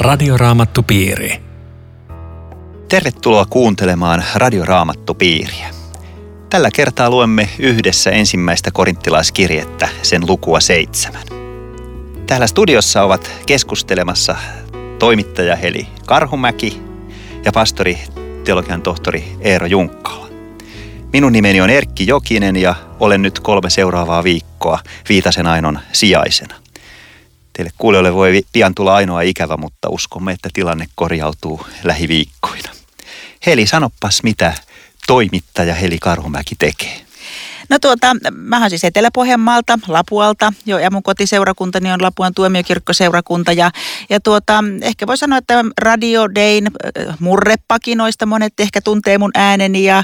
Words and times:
Radioraamattupiiri. 0.00 1.42
Tervetuloa 2.88 3.44
kuuntelemaan 3.44 4.24
Radioraamattupiiriä. 4.34 5.70
Tällä 6.50 6.70
kertaa 6.74 7.10
luemme 7.10 7.48
yhdessä 7.58 8.10
ensimmäistä 8.10 8.70
korinttilaiskirjettä, 8.70 9.88
sen 10.02 10.26
lukua 10.28 10.60
seitsemän. 10.60 11.22
Täällä 12.26 12.46
studiossa 12.46 13.02
ovat 13.02 13.30
keskustelemassa 13.46 14.36
toimittaja 14.98 15.56
Heli 15.56 15.86
Karhumäki 16.06 16.82
ja 17.44 17.52
pastori 17.52 17.98
teologian 18.44 18.82
tohtori 18.82 19.36
Eero 19.40 19.66
Junkkala. 19.66 20.28
Minun 21.12 21.32
nimeni 21.32 21.60
on 21.60 21.70
Erkki 21.70 22.06
Jokinen 22.06 22.56
ja 22.56 22.74
olen 23.00 23.22
nyt 23.22 23.40
kolme 23.40 23.70
seuraavaa 23.70 24.24
viikkoa 24.24 24.78
Viitasen 25.08 25.46
Ainon 25.46 25.78
sijaisena. 25.92 26.59
Teille 27.60 27.72
kuulijoille 27.78 28.14
voi 28.14 28.42
pian 28.52 28.74
tulla 28.74 28.94
ainoa 28.94 29.20
ikävä, 29.20 29.56
mutta 29.56 29.88
uskomme, 29.88 30.32
että 30.32 30.48
tilanne 30.52 30.86
korjautuu 30.94 31.66
lähiviikkoina. 31.84 32.70
Heli, 33.46 33.66
sanoppas 33.66 34.22
mitä 34.22 34.54
toimittaja 35.06 35.74
Heli 35.74 35.98
Karhumäki 35.98 36.54
tekee. 36.58 37.00
No 37.70 37.78
tuota, 37.78 38.16
mä 38.32 38.68
siis 38.68 38.84
Etelä-Pohjanmaalta, 38.84 39.78
Lapualta, 39.88 40.52
jo, 40.66 40.78
ja 40.78 40.90
mun 40.90 41.02
kotiseurakuntani 41.02 41.92
on 41.92 42.02
Lapuan 42.02 42.34
tuomiokirkkoseurakunta. 42.34 43.52
Ja, 43.52 43.70
ja 44.10 44.20
tuota, 44.20 44.64
ehkä 44.82 45.06
voi 45.06 45.16
sanoa, 45.16 45.38
että 45.38 45.64
Radio 45.78 46.34
Dayn 46.34 46.70
murrepakinoista 47.20 48.26
monet 48.26 48.52
ehkä 48.58 48.80
tuntee 48.80 49.18
mun 49.18 49.30
ääneni. 49.34 49.84
Ja, 49.84 50.02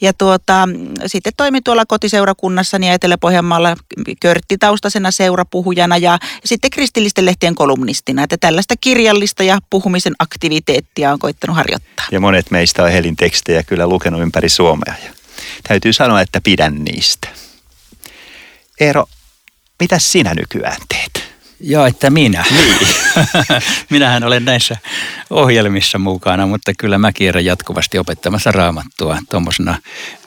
ja 0.00 0.12
tuota, 0.12 0.68
sitten 1.06 1.32
toimin 1.36 1.64
tuolla 1.64 1.86
kotiseurakunnassani 1.86 2.86
ja 2.86 2.92
Etelä-Pohjanmaalla 2.92 3.76
körttitaustaisena 4.20 5.10
seurapuhujana 5.10 5.96
ja, 5.96 6.10
ja 6.12 6.18
sitten 6.44 6.70
kristillisten 6.70 7.24
lehtien 7.24 7.54
kolumnistina. 7.54 8.22
Että 8.22 8.36
tällaista 8.36 8.74
kirjallista 8.80 9.42
ja 9.42 9.58
puhumisen 9.70 10.14
aktiviteettia 10.18 11.12
on 11.12 11.18
koittanut 11.18 11.56
harjoittaa. 11.56 12.06
Ja 12.10 12.20
monet 12.20 12.50
meistä 12.50 12.82
on 12.82 12.90
Helin 12.90 13.16
tekstejä 13.16 13.62
kyllä 13.62 13.86
lukenut 13.86 14.20
ympäri 14.20 14.48
Suomea. 14.48 14.94
Täytyy 15.68 15.92
sanoa, 15.92 16.20
että 16.20 16.40
pidän 16.40 16.84
niistä. 16.84 17.28
Eero, 18.80 19.06
mitä 19.80 19.98
sinä 19.98 20.34
nykyään 20.34 20.80
teet? 20.88 21.34
Joo, 21.60 21.86
että 21.86 22.10
minä. 22.10 22.44
Niin. 22.50 22.88
Minähän 23.90 24.24
olen 24.24 24.44
näissä 24.44 24.76
ohjelmissa 25.30 25.98
mukana, 25.98 26.46
mutta 26.46 26.72
kyllä 26.78 26.98
mä 26.98 27.12
kierrän 27.12 27.44
jatkuvasti 27.44 27.98
opettamassa 27.98 28.52
raamattua 28.52 29.18
tuommoisena 29.30 29.78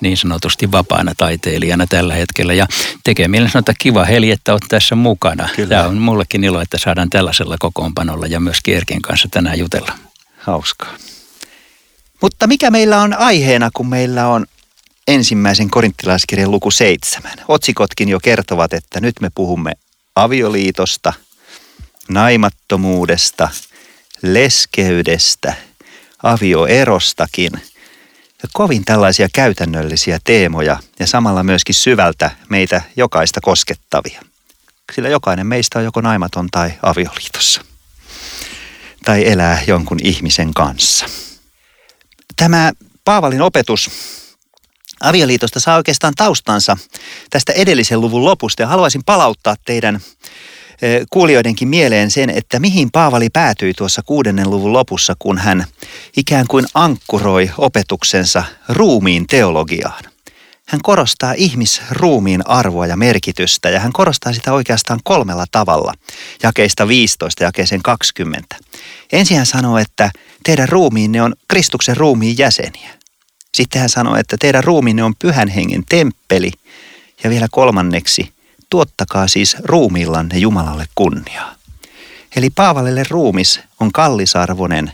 niin 0.01 0.17
sanotusti 0.17 0.71
vapaana 0.71 1.13
taiteilijana 1.17 1.87
tällä 1.87 2.13
hetkellä. 2.15 2.53
Ja 2.53 2.67
tekee 3.03 3.27
mieleen 3.27 3.51
sanoa, 3.51 3.59
että 3.59 3.73
kiva 3.79 4.05
heli, 4.05 4.31
että 4.31 4.51
olet 4.51 4.63
tässä 4.69 4.95
mukana. 4.95 5.49
Kyllä. 5.55 5.69
Tämä 5.69 5.87
on 5.87 5.97
mullekin 5.97 6.43
ilo, 6.43 6.61
että 6.61 6.77
saadaan 6.77 7.09
tällaisella 7.09 7.55
kokoonpanolla 7.59 8.27
ja 8.27 8.39
myös 8.39 8.57
Kierkin 8.63 9.01
kanssa 9.01 9.27
tänään 9.31 9.59
jutella. 9.59 9.91
Hauskaa. 10.37 10.93
Mutta 12.21 12.47
mikä 12.47 12.71
meillä 12.71 13.01
on 13.01 13.13
aiheena, 13.13 13.69
kun 13.73 13.89
meillä 13.89 14.27
on 14.27 14.45
ensimmäisen 15.07 15.69
korinttilaiskirjan 15.69 16.51
luku 16.51 16.71
seitsemän. 16.71 17.37
Otsikotkin 17.47 18.09
jo 18.09 18.19
kertovat, 18.19 18.73
että 18.73 19.01
nyt 19.01 19.15
me 19.21 19.29
puhumme 19.35 19.71
avioliitosta, 20.15 21.13
naimattomuudesta, 22.09 23.49
leskeydestä, 24.21 25.53
avioerostakin. 26.23 27.51
Ja 28.43 28.49
kovin 28.53 28.85
tällaisia 28.85 29.27
käytännöllisiä 29.33 30.19
teemoja 30.23 30.79
ja 30.99 31.07
samalla 31.07 31.43
myöskin 31.43 31.75
syvältä 31.75 32.31
meitä 32.49 32.81
jokaista 32.95 33.41
koskettavia. 33.41 34.21
Sillä 34.95 35.09
jokainen 35.09 35.47
meistä 35.47 35.79
on 35.79 35.85
joko 35.85 36.01
naimaton 36.01 36.47
tai 36.51 36.73
avioliitossa. 36.83 37.61
Tai 39.05 39.27
elää 39.27 39.61
jonkun 39.67 39.97
ihmisen 40.03 40.53
kanssa. 40.53 41.05
Tämä 42.35 42.71
Paavalin 43.05 43.41
opetus 43.41 43.89
avioliitosta 45.01 45.59
saa 45.59 45.75
oikeastaan 45.77 46.13
taustansa 46.17 46.77
tästä 47.29 47.53
edellisen 47.53 48.01
luvun 48.01 48.25
lopusta 48.25 48.61
ja 48.61 48.67
haluaisin 48.67 49.03
palauttaa 49.05 49.55
teidän 49.65 49.99
kuulijoidenkin 51.09 51.67
mieleen 51.67 52.11
sen, 52.11 52.29
että 52.29 52.59
mihin 52.59 52.91
Paavali 52.91 53.29
päätyi 53.33 53.73
tuossa 53.73 54.01
kuudennen 54.05 54.49
luvun 54.49 54.73
lopussa, 54.73 55.15
kun 55.19 55.37
hän 55.37 55.65
ikään 56.17 56.47
kuin 56.47 56.65
ankkuroi 56.73 57.51
opetuksensa 57.57 58.43
ruumiin 58.69 59.27
teologiaan. 59.27 60.03
Hän 60.67 60.81
korostaa 60.81 61.33
ihmisruumiin 61.37 62.47
arvoa 62.47 62.87
ja 62.87 62.97
merkitystä 62.97 63.69
ja 63.69 63.79
hän 63.79 63.93
korostaa 63.93 64.33
sitä 64.33 64.53
oikeastaan 64.53 64.99
kolmella 65.03 65.45
tavalla, 65.51 65.93
jakeista 66.43 66.87
15 66.87 67.43
jakeeseen 67.43 67.81
20. 67.81 68.55
Ensin 69.11 69.37
hän 69.37 69.45
sanoo, 69.45 69.77
että 69.77 70.11
teidän 70.43 70.69
ruumiinne 70.69 71.21
on 71.21 71.33
Kristuksen 71.47 71.97
ruumiin 71.97 72.37
jäseniä. 72.37 72.96
Sitten 73.57 73.79
hän 73.79 73.89
sanoi, 73.89 74.19
että 74.19 74.37
teidän 74.39 74.63
ruumiinne 74.63 75.03
on 75.03 75.15
pyhän 75.15 75.47
hengen 75.47 75.83
temppeli. 75.89 76.51
Ja 77.23 77.29
vielä 77.29 77.47
kolmanneksi, 77.51 78.33
tuottakaa 78.69 79.27
siis 79.27 79.57
ruumiillanne 79.63 80.37
Jumalalle 80.37 80.85
kunniaa. 80.95 81.55
Eli 82.35 82.49
Paavalille 82.49 83.03
ruumis 83.09 83.59
on 83.79 83.91
kallisarvoinen, 83.91 84.91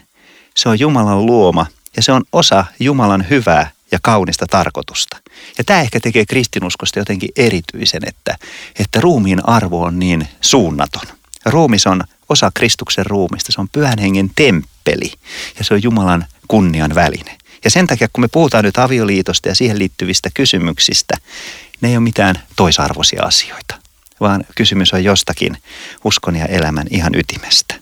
se 0.56 0.70
on 0.70 0.80
Jumalan 0.80 1.26
luoma 1.26 1.66
ja 1.96 2.02
se 2.02 2.12
on 2.12 2.24
osa 2.32 2.66
Jumalan 2.80 3.26
hyvää 3.30 3.72
ja 3.92 4.00
kaunista 4.02 4.46
tarkoitusta. 4.50 5.18
Ja 5.58 5.64
tämä 5.64 5.82
ehkä 5.82 6.00
tekee 6.00 6.26
kristinuskosta 6.26 7.00
jotenkin 7.00 7.30
erityisen, 7.36 8.02
että, 8.08 8.38
että 8.80 9.02
ruumiin 9.02 9.50
arvo 9.50 9.82
on 9.82 10.00
niin 10.00 10.28
suunnaton. 10.42 11.08
Ruumis 11.46 11.88
on 11.88 12.04
osa 12.30 12.52
Kristuksen 12.54 13.06
ruumista, 13.06 13.52
se 13.52 13.62
on 13.62 13.70
pyhän 13.72 14.00
hengen 14.00 14.30
temppeli 14.36 15.14
ja 15.58 15.64
se 15.64 15.74
on 15.74 15.84
Jumalan 15.84 16.26
kunnian 16.48 16.96
väline. 16.96 17.43
Ja 17.64 17.70
sen 17.70 17.88
takia, 17.88 18.08
kun 18.14 18.24
me 18.24 18.28
puhutaan 18.28 18.64
nyt 18.64 18.78
avioliitosta 18.78 19.50
ja 19.50 19.56
siihen 19.56 19.80
liittyvistä 19.80 20.30
kysymyksistä, 20.34 21.18
ne 21.82 21.90
ei 21.90 21.98
ole 21.98 22.04
mitään 22.04 22.36
toisarvoisia 22.56 23.24
asioita, 23.24 23.76
vaan 24.20 24.44
kysymys 24.56 24.94
on 24.94 25.04
jostakin 25.04 25.58
uskon 26.04 26.36
ja 26.36 26.46
elämän 26.46 26.88
ihan 26.90 27.16
ytimestä. 27.16 27.76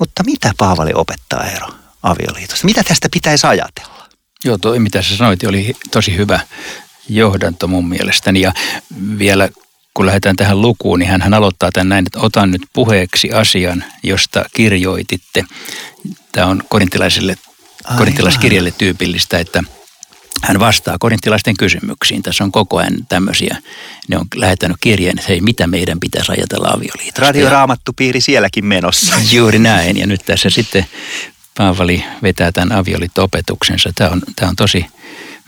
Mutta 0.00 0.24
mitä 0.24 0.52
Paavali 0.58 0.90
opettaa 0.94 1.44
ero 1.44 1.68
avioliitosta? 2.02 2.66
Mitä 2.66 2.82
tästä 2.84 3.08
pitäisi 3.12 3.46
ajatella? 3.46 4.08
Joo, 4.44 4.58
toi 4.58 4.78
mitä 4.78 5.02
sä 5.02 5.16
sanoit 5.16 5.44
oli 5.44 5.74
tosi 5.90 6.16
hyvä 6.16 6.40
johdanto 7.08 7.68
mun 7.68 7.88
mielestäni. 7.88 8.40
Ja 8.40 8.52
vielä 9.18 9.48
kun 9.94 10.06
lähdetään 10.06 10.36
tähän 10.36 10.62
lukuun, 10.62 10.98
niin 10.98 11.08
hän 11.08 11.34
aloittaa 11.34 11.70
tämän 11.72 11.88
näin, 11.88 12.06
että 12.06 12.20
otan 12.20 12.50
nyt 12.50 12.62
puheeksi 12.72 13.32
asian, 13.32 13.84
josta 14.02 14.44
kirjoititte. 14.54 15.44
Tämä 16.32 16.46
on 16.46 16.62
korintilaisille 16.68 17.36
korintilaiskirjalle 17.98 18.70
tyypillistä, 18.78 19.38
että 19.38 19.62
hän 20.42 20.60
vastaa 20.60 20.96
korintilaisten 21.00 21.56
kysymyksiin. 21.58 22.22
Tässä 22.22 22.44
on 22.44 22.52
koko 22.52 22.76
ajan 22.76 22.94
tämmöisiä, 23.08 23.56
ne 24.08 24.18
on 24.18 24.26
lähettänyt 24.34 24.76
kirjeen, 24.80 25.18
että 25.18 25.28
hei, 25.28 25.40
mitä 25.40 25.66
meidän 25.66 26.00
pitäisi 26.00 26.32
ajatella 26.32 26.68
avioliitosta. 26.68 27.22
Radioraamattupiiri 27.22 28.20
sielläkin 28.20 28.64
menossa. 28.64 29.14
Juuri 29.36 29.58
näin, 29.58 29.96
ja 29.96 30.06
nyt 30.06 30.20
tässä 30.26 30.50
sitten 30.50 30.86
Paavali 31.56 32.04
vetää 32.22 32.52
tämän 32.52 32.78
avioliitto-opetuksensa. 32.78 33.92
Tämä 33.94 34.10
on, 34.10 34.22
tämä 34.36 34.48
on 34.48 34.56
tosi 34.56 34.86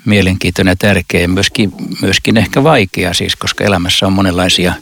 mielenkiintoinen 0.04 0.72
ja 0.72 0.76
tärkeä 0.76 1.20
ja 1.20 1.28
myöskin, 1.28 1.72
myöskin 2.02 2.36
ehkä 2.36 2.62
vaikea 2.62 3.14
siis, 3.14 3.36
koska 3.36 3.64
elämässä 3.64 4.06
on 4.06 4.12
monenlaisia 4.12 4.72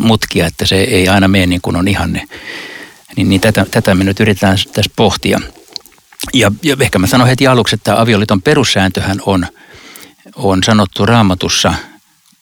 mutkia, 0.00 0.46
että 0.46 0.66
se 0.66 0.76
ei 0.76 1.08
aina 1.08 1.28
mene 1.28 1.46
niin 1.46 1.60
kuin 1.60 1.76
on 1.76 1.88
ihanne. 1.88 2.28
Niin, 3.16 3.28
niin 3.28 3.40
tätä, 3.40 3.66
tätä 3.70 3.94
me 3.94 4.04
nyt 4.04 4.20
yritetään 4.20 4.58
tässä 4.72 4.90
pohtia. 4.96 5.40
Ja, 6.34 6.52
ja 6.62 6.76
ehkä 6.80 6.98
mä 6.98 7.06
sanon 7.06 7.28
heti 7.28 7.46
aluksi, 7.46 7.74
että 7.74 8.00
avioliiton 8.00 8.42
perussääntöhän 8.42 9.18
on, 9.26 9.46
on 10.36 10.62
sanottu 10.62 11.06
raamatussa 11.06 11.74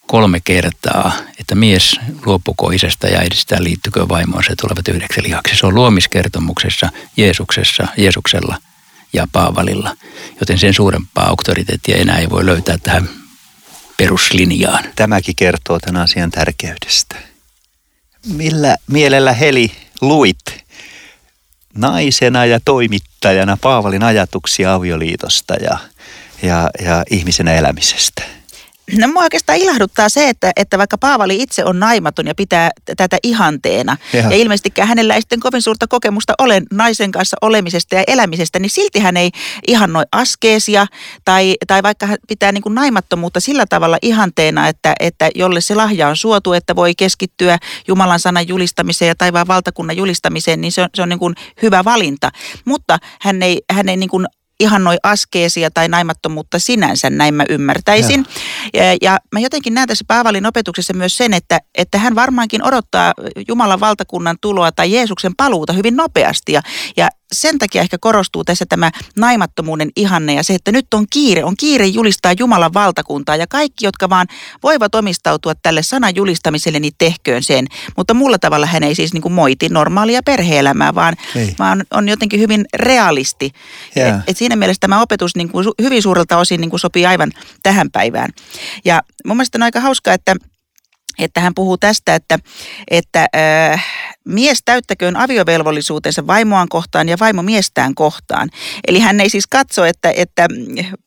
kolme 0.06 0.40
kertaa, 0.44 1.12
että 1.38 1.54
mies 1.54 2.00
luopuko 2.26 2.70
isästä 2.70 3.06
ja 3.06 3.18
äidistään 3.18 3.64
liittykö 3.64 4.08
vaimoonsa 4.08 4.52
ja 4.52 4.56
tulevat 4.56 4.88
yhdeksi 4.88 5.22
lihaksi. 5.22 5.56
Se 5.56 5.66
on 5.66 5.74
luomiskertomuksessa 5.74 6.88
Jeesuksessa, 7.16 7.88
Jeesuksella 7.96 8.58
ja 9.12 9.26
Paavalilla, 9.32 9.96
joten 10.40 10.58
sen 10.58 10.74
suurempaa 10.74 11.28
auktoriteettia 11.28 11.96
enää 11.96 12.18
ei 12.18 12.30
voi 12.30 12.46
löytää 12.46 12.78
tähän 12.78 13.08
peruslinjaan. 13.96 14.84
Tämäkin 14.96 15.36
kertoo 15.36 15.78
tämän 15.78 16.02
asian 16.02 16.30
tärkeydestä. 16.30 17.16
Millä 18.26 18.76
mielellä 18.86 19.32
Heli 19.32 19.72
luit 20.00 20.65
naisena 21.76 22.44
ja 22.44 22.60
toimittajana 22.64 23.56
Paavalin 23.60 24.02
ajatuksia 24.02 24.74
avioliitosta 24.74 25.54
ja, 25.54 25.78
ja, 26.42 26.70
ja 26.84 27.04
ihmisen 27.10 27.48
elämisestä? 27.48 28.22
No 28.92 29.08
mua 29.08 29.22
oikeastaan 29.22 29.58
ilahduttaa 29.58 30.08
se, 30.08 30.28
että, 30.28 30.52
että 30.56 30.78
vaikka 30.78 30.98
Paavali 30.98 31.42
itse 31.42 31.64
on 31.64 31.80
naimaton 31.80 32.26
ja 32.26 32.34
pitää 32.34 32.70
tätä 32.96 33.18
ihanteena, 33.22 33.96
ja, 34.12 34.20
ja 34.20 34.36
ilmeisestikään 34.36 34.88
hänellä 34.88 35.14
ei 35.14 35.20
sitten 35.20 35.40
kovin 35.40 35.62
suurta 35.62 35.86
kokemusta 35.86 36.34
ole 36.38 36.62
naisen 36.72 37.12
kanssa 37.12 37.36
olemisesta 37.40 37.94
ja 37.94 38.04
elämisestä, 38.06 38.58
niin 38.58 38.70
silti 38.70 38.98
hän 38.98 39.16
ei 39.16 39.30
ihannoi 39.66 40.04
askeesia 40.12 40.86
tai, 41.24 41.54
tai 41.66 41.82
vaikka 41.82 42.06
hän 42.06 42.18
pitää 42.28 42.52
niin 42.52 42.62
kuin 42.62 42.74
naimattomuutta 42.74 43.40
sillä 43.40 43.66
tavalla 43.68 43.98
ihanteena, 44.02 44.68
että, 44.68 44.94
että 45.00 45.30
jolle 45.34 45.60
se 45.60 45.74
lahja 45.74 46.08
on 46.08 46.16
suotu, 46.16 46.52
että 46.52 46.76
voi 46.76 46.94
keskittyä 46.94 47.58
Jumalan 47.88 48.20
sanan 48.20 48.48
julistamiseen 48.48 49.08
ja 49.08 49.14
taivaan 49.14 49.48
valtakunnan 49.48 49.96
julistamiseen, 49.96 50.60
niin 50.60 50.72
se 50.72 50.82
on, 50.82 50.88
se 50.94 51.02
on 51.02 51.08
niin 51.08 51.18
kuin 51.18 51.34
hyvä 51.62 51.84
valinta. 51.84 52.30
Mutta 52.64 52.98
hän 53.20 53.42
ei, 53.42 53.62
hän 53.70 53.88
ei 53.88 53.96
niin 53.96 54.10
kuin 54.10 54.26
ihannoi 54.60 54.96
askeesia 55.02 55.70
tai 55.70 55.88
naimattomuutta 55.88 56.58
sinänsä, 56.58 57.10
näin 57.10 57.34
mä 57.34 57.44
ymmärtäisin. 57.48 58.20
Ja, 58.20 58.40
ja 59.02 59.18
mä 59.32 59.40
jotenkin 59.40 59.74
näen 59.74 59.88
tässä 59.88 60.04
Paavalin 60.08 60.46
opetuksessa 60.46 60.94
myös 60.94 61.16
sen, 61.16 61.34
että, 61.34 61.60
että 61.74 61.98
hän 61.98 62.14
varmaankin 62.14 62.64
odottaa 62.64 63.14
Jumalan 63.48 63.80
valtakunnan 63.80 64.36
tuloa 64.40 64.72
tai 64.72 64.92
Jeesuksen 64.92 65.36
paluuta 65.36 65.72
hyvin 65.72 65.96
nopeasti. 65.96 66.52
Ja, 66.52 66.62
ja 66.96 67.08
sen 67.32 67.58
takia 67.58 67.82
ehkä 67.82 67.98
korostuu 68.00 68.44
tässä 68.44 68.64
tämä 68.68 68.90
naimattomuuden 69.16 69.90
ihanne 69.96 70.34
ja 70.34 70.44
se, 70.44 70.54
että 70.54 70.72
nyt 70.72 70.94
on 70.94 71.06
kiire. 71.10 71.44
On 71.44 71.56
kiire 71.56 71.86
julistaa 71.86 72.32
Jumalan 72.38 72.74
valtakuntaa 72.74 73.36
ja 73.36 73.46
kaikki, 73.46 73.86
jotka 73.86 74.08
vaan 74.08 74.26
voivat 74.62 74.94
omistautua 74.94 75.52
tälle 75.54 75.82
sanan 75.82 76.16
julistamiselle, 76.16 76.80
niin 76.80 76.92
tehköön 76.98 77.42
sen. 77.42 77.66
Mutta 77.96 78.14
mulla 78.14 78.38
tavalla 78.38 78.66
hän 78.66 78.82
ei 78.82 78.94
siis 78.94 79.12
niin 79.12 79.22
kuin 79.22 79.32
moiti 79.32 79.68
normaalia 79.68 80.20
perheelämää, 80.22 80.94
vaan, 80.94 81.14
vaan 81.58 81.84
on 81.90 82.08
jotenkin 82.08 82.40
hyvin 82.40 82.64
realisti. 82.74 83.50
Yeah. 83.96 84.18
Et, 84.18 84.24
et 84.26 84.36
siinä 84.36 84.56
mielessä 84.56 84.80
tämä 84.80 85.02
opetus 85.02 85.36
niin 85.36 85.48
kuin 85.48 85.66
hyvin 85.82 86.02
suurelta 86.02 86.38
osin 86.38 86.60
niin 86.60 86.70
kuin 86.70 86.80
sopii 86.80 87.06
aivan 87.06 87.32
tähän 87.62 87.90
päivään. 87.90 88.30
Ja 88.84 89.02
mun 89.26 89.36
mielestä 89.36 89.58
on 89.58 89.62
aika 89.62 89.80
hauskaa, 89.80 90.14
että 90.14 90.36
että 91.18 91.40
hän 91.40 91.54
puhuu 91.54 91.78
tästä, 91.78 92.14
että, 92.14 92.38
että 92.90 93.26
äh, 93.72 93.86
mies 94.26 94.58
täyttäköön 94.64 95.16
aviovelvollisuutensa 95.16 96.26
vaimoaan 96.26 96.68
kohtaan 96.68 97.08
ja 97.08 97.16
vaimo 97.20 97.42
miestään 97.42 97.94
kohtaan. 97.94 98.48
Eli 98.88 99.00
hän 99.00 99.20
ei 99.20 99.30
siis 99.30 99.46
katso, 99.46 99.84
että, 99.84 100.12
että 100.16 100.48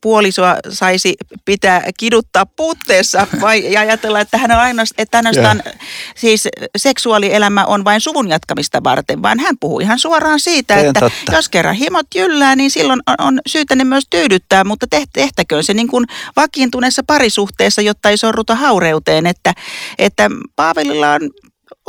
puolisoa 0.02 0.56
saisi 0.70 1.16
pitää 1.46 1.84
kiduttaa 2.00 2.46
puutteessa 2.46 3.28
vai, 3.42 3.74
ja 3.74 3.82
ajatella, 3.82 4.20
että 4.20 4.38
hän 4.38 4.52
on 4.52 4.58
ainoastaan, 4.58 5.04
että 5.04 5.18
ainoastaan 5.18 5.62
yeah. 5.66 5.78
siis 6.16 6.48
seksuaalielämä 6.78 7.66
on 7.66 7.84
vain 7.84 8.02
suvun 8.02 8.30
jatkamista 8.30 8.84
varten, 8.84 9.22
vaan 9.22 9.40
hän 9.40 9.56
puhuu 9.60 9.80
ihan 9.80 10.00
suoraan 10.00 10.40
siitä, 10.40 10.76
Tein 10.76 10.88
että 10.88 11.00
totta. 11.00 11.36
jos 11.36 11.50
kerran 11.50 11.76
himot 11.76 12.08
jyllää, 12.16 12.56
niin 12.56 12.72
silloin 12.72 13.02
on, 13.08 13.16
on 13.20 13.40
syytä 13.48 13.76
ne 13.76 13.84
myös 13.84 14.04
tyydyttää, 14.10 14.64
mutta 14.64 14.88
tehtäköön 15.14 15.64
se 15.64 15.74
niin 15.74 15.88
kuin 15.88 16.06
vakiintuneessa 16.36 17.04
parisuhteessa, 17.08 17.82
jotta 17.82 18.10
ei 18.10 18.18
sorruta 18.18 18.56
haureuteen, 18.56 19.28
että, 19.28 19.54
että 19.98 20.30
Paavelilla 20.56 21.14
on 21.14 21.22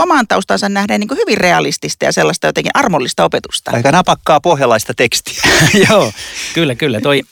omaan 0.03 0.27
taustansa 0.29 0.69
nähden 0.69 1.01
niin 1.01 1.09
kuin 1.09 1.19
hyvin 1.19 1.39
realistista 1.39 2.05
ja 2.05 2.13
sellaista 2.13 2.47
jotenkin 2.47 2.71
armollista 2.75 3.25
opetusta. 3.25 3.71
Aika 3.71 3.93
napakkaa 3.93 4.41
pohjalaista 4.41 4.95
tekstiä. 4.95 5.43
Joo, 5.89 6.13
kyllä, 6.55 6.75
kyllä. 6.75 7.01
Toi, 7.01 7.23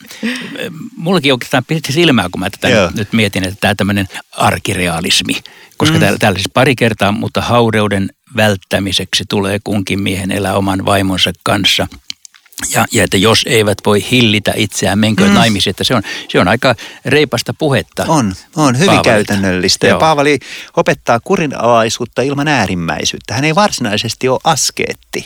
mullakin 0.97 1.33
oikeastaan 1.33 1.65
pisti 1.65 1.93
silmää, 1.93 2.29
kun 2.33 2.41
mä 2.41 2.51
tätä 2.51 2.69
Joo. 2.69 2.91
nyt 2.95 3.13
mietin, 3.13 3.45
että 3.45 3.59
tämä 3.61 3.75
tämmöinen 3.75 4.09
arkirealismi, 4.33 5.35
koska 5.77 5.95
mm. 5.95 6.01
täällä, 6.01 6.19
täällä 6.19 6.39
siis 6.39 6.51
pari 6.55 6.77
kertaa, 6.77 7.13
mutta 7.13 7.41
haureuden 7.41 8.09
välttämiseksi 8.37 9.25
tulee 9.29 9.59
kunkin 9.65 10.03
miehen 10.03 10.33
elää 10.33 10.55
oman 10.55 10.85
vaimonsa 10.85 11.33
kanssa– 11.43 11.87
ja, 12.75 12.87
ja 12.93 13.05
että 13.05 13.17
jos 13.17 13.43
eivät 13.47 13.79
voi 13.87 14.05
hillitä 14.11 14.53
itseään, 14.57 14.99
menkö 14.99 15.25
mm. 15.25 15.35
naimisiin, 15.35 15.71
että 15.71 15.85
se 15.85 15.95
on, 15.95 16.03
se 16.29 16.41
on 16.41 16.49
aika 16.49 16.75
reipasta 17.05 17.55
puhetta. 17.55 18.05
On, 18.09 18.35
on 18.57 18.75
hyvin 18.75 18.87
Paavalilta. 18.87 19.11
käytännöllistä. 19.11 19.87
Joo. 19.87 19.97
Ja 19.97 20.01
Paavali 20.01 20.39
opettaa 20.77 21.21
kurinalaisuutta 21.21 22.23
ilman 22.23 22.49
äärimmäisyyttä. 22.49 23.35
Hän 23.35 23.45
ei 23.45 23.55
varsinaisesti 23.55 24.29
ole 24.29 24.41
askeetti, 24.45 25.25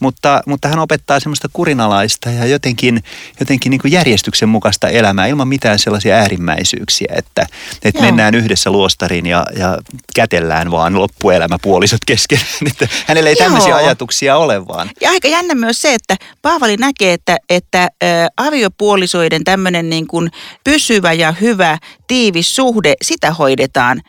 mutta, 0.00 0.42
mutta 0.46 0.68
hän 0.68 0.78
opettaa 0.78 1.20
semmoista 1.20 1.48
kurinalaista 1.52 2.30
ja 2.30 2.46
jotenkin, 2.46 3.04
jotenkin 3.40 3.70
niin 3.70 3.80
kuin 3.80 3.92
järjestyksen 3.92 4.48
mukaista 4.48 4.88
elämää 4.88 5.26
ilman 5.26 5.48
mitään 5.48 5.78
sellaisia 5.78 6.16
äärimmäisyyksiä, 6.16 7.14
että, 7.16 7.46
että 7.82 8.02
mennään 8.02 8.34
yhdessä 8.34 8.70
luostariin 8.70 9.26
ja, 9.26 9.46
ja 9.58 9.78
kätellään 10.14 10.70
vaan 10.70 10.98
loppuelämä 10.98 11.58
puolisot 11.62 12.00
keskenään. 12.06 12.46
Että 12.74 12.88
hänellä 13.06 13.30
ei 13.30 13.36
Joo. 13.38 13.44
tämmöisiä 13.44 13.76
ajatuksia 13.76 14.36
ole 14.36 14.66
vaan. 14.66 14.90
Ja 15.00 15.10
aika 15.10 15.28
jännä 15.28 15.54
myös 15.54 15.82
se, 15.82 15.94
että 15.94 16.16
Paavali 16.42 16.63
Paavali 16.64 16.76
näkee, 16.76 17.12
että, 17.12 17.36
että 17.50 17.82
ä, 17.82 17.88
aviopuolisoiden 18.36 19.44
tämmöinen 19.44 19.90
niin 19.90 20.06
kuin 20.06 20.30
pysyvä 20.64 21.12
ja 21.12 21.32
hyvä 21.32 21.78
tiivis 22.06 22.56
suhde, 22.56 22.94
sitä 23.02 23.30
hoidetaan 23.30 24.02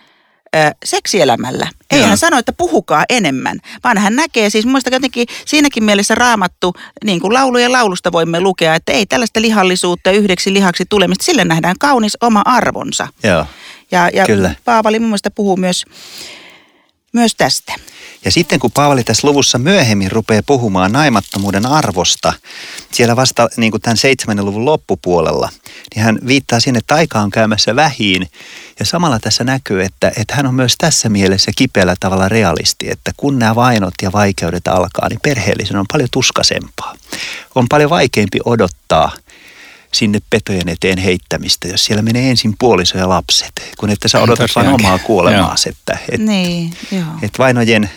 ä, 0.55 0.71
seksielämällä. 0.85 1.67
Ei 1.91 2.01
hän 2.01 2.17
sano, 2.17 2.37
että 2.37 2.53
puhukaa 2.53 3.05
enemmän, 3.09 3.59
vaan 3.83 3.97
hän 3.97 4.15
näkee, 4.15 4.49
siis 4.49 4.65
muista 4.65 4.89
jotenkin 4.89 5.27
siinäkin 5.45 5.83
mielessä 5.83 6.15
raamattu, 6.15 6.73
niin 7.03 7.19
kuin 7.19 7.33
laulujen 7.33 7.71
laulusta 7.71 8.11
voimme 8.11 8.39
lukea, 8.39 8.75
että 8.75 8.91
ei 8.91 9.05
tällaista 9.05 9.41
lihallisuutta 9.41 10.11
yhdeksi 10.11 10.53
lihaksi 10.53 10.83
tulemista, 10.89 11.25
sille 11.25 11.43
nähdään 11.43 11.75
kaunis 11.79 12.17
oma 12.21 12.41
arvonsa. 12.45 13.07
Joo. 13.23 13.45
Ja, 13.91 14.09
ja 14.13 14.25
Kyllä. 14.25 14.55
Paavali 14.65 14.99
mun 14.99 15.09
mielestä 15.09 15.31
puhuu 15.31 15.57
myös, 15.57 15.85
myös 17.15 17.35
tästä. 17.35 17.75
Ja 18.25 18.31
sitten 18.31 18.59
kun 18.59 18.71
Paavali 18.71 19.03
tässä 19.03 19.27
luvussa 19.27 19.57
myöhemmin 19.57 20.11
rupeaa 20.11 20.41
puhumaan 20.45 20.91
naimattomuuden 20.91 21.65
arvosta, 21.65 22.33
siellä 22.91 23.15
vasta 23.15 23.49
niin 23.57 23.71
kuin 23.71 23.81
tämän 23.81 23.97
seitsemännen 23.97 24.45
luvun 24.45 24.65
loppupuolella, 24.65 25.49
niin 25.95 26.03
hän 26.05 26.19
viittaa 26.27 26.59
sinne, 26.59 26.77
että 26.77 26.95
aika 26.95 27.19
on 27.19 27.29
käymässä 27.29 27.75
vähiin. 27.75 28.27
Ja 28.79 28.85
samalla 28.85 29.19
tässä 29.19 29.43
näkyy, 29.43 29.83
että, 29.83 30.11
että 30.17 30.35
hän 30.35 30.45
on 30.45 30.55
myös 30.55 30.75
tässä 30.77 31.09
mielessä 31.09 31.51
kipeällä 31.55 31.95
tavalla 31.99 32.29
realisti, 32.29 32.91
että 32.91 33.11
kun 33.17 33.39
nämä 33.39 33.55
vainot 33.55 33.93
ja 34.01 34.11
vaikeudet 34.11 34.67
alkaa, 34.67 35.09
niin 35.09 35.19
perheellisen 35.23 35.77
on 35.77 35.85
paljon 35.91 36.09
tuskasempaa. 36.11 36.95
On 37.55 37.65
paljon 37.69 37.89
vaikeampi 37.89 38.39
odottaa 38.45 39.11
sinne 39.95 40.19
petojen 40.29 40.69
eteen 40.69 40.97
heittämistä, 40.97 41.67
jos 41.67 41.85
siellä 41.85 42.01
menee 42.01 42.29
ensin 42.29 42.55
puoliso 42.59 42.97
ja 42.97 43.09
lapset, 43.09 43.51
kun 43.77 43.89
että 43.89 44.07
sä 44.07 44.21
odotat 44.21 44.51
vain 44.55 44.67
omaa 44.67 44.99
kuolemaasi. 44.99 45.69
Että, 45.69 45.97
et, 46.11 46.19
niin, 46.19 46.73
joo. 46.91 47.03
et 47.21 47.31
vainojen 47.39 47.89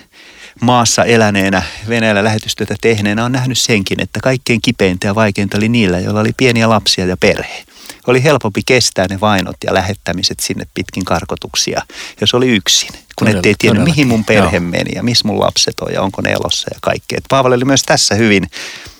maassa 0.60 1.04
eläneenä, 1.04 1.62
Venäjällä 1.88 2.24
lähetystyötä 2.24 2.74
tehneenä 2.80 3.24
on 3.24 3.32
nähnyt 3.32 3.58
senkin, 3.58 4.02
että 4.02 4.20
kaikkein 4.22 4.60
kipeintä 4.62 5.06
ja 5.06 5.14
vaikeinta 5.14 5.56
oli 5.56 5.68
niillä, 5.68 5.98
joilla 5.98 6.20
oli 6.20 6.32
pieniä 6.36 6.68
lapsia 6.68 7.06
ja 7.06 7.16
perhe. 7.16 7.64
Oli 8.06 8.22
helpompi 8.22 8.60
kestää 8.66 9.06
ne 9.10 9.20
vainot 9.20 9.56
ja 9.64 9.74
lähettämiset 9.74 10.40
sinne 10.40 10.66
pitkin 10.74 11.04
karkotuksia, 11.04 11.82
jos 12.20 12.34
oli 12.34 12.48
yksin. 12.48 12.90
Kun 12.92 13.02
Todella, 13.18 13.38
ettei 13.38 13.54
tiedä, 13.58 13.80
mihin 13.80 14.08
mun 14.08 14.24
perhe 14.24 14.56
Joo. 14.56 14.66
meni 14.66 14.90
ja 14.94 15.02
missä 15.02 15.28
mun 15.28 15.40
lapset 15.40 15.80
on 15.80 15.92
ja 15.92 16.02
onko 16.02 16.22
ne 16.22 16.30
elossa 16.30 16.68
ja 16.74 16.78
kaikkea. 16.82 17.18
Paavali 17.28 17.54
oli 17.54 17.64
myös 17.64 17.82
tässä 17.82 18.14
hyvin 18.14 18.46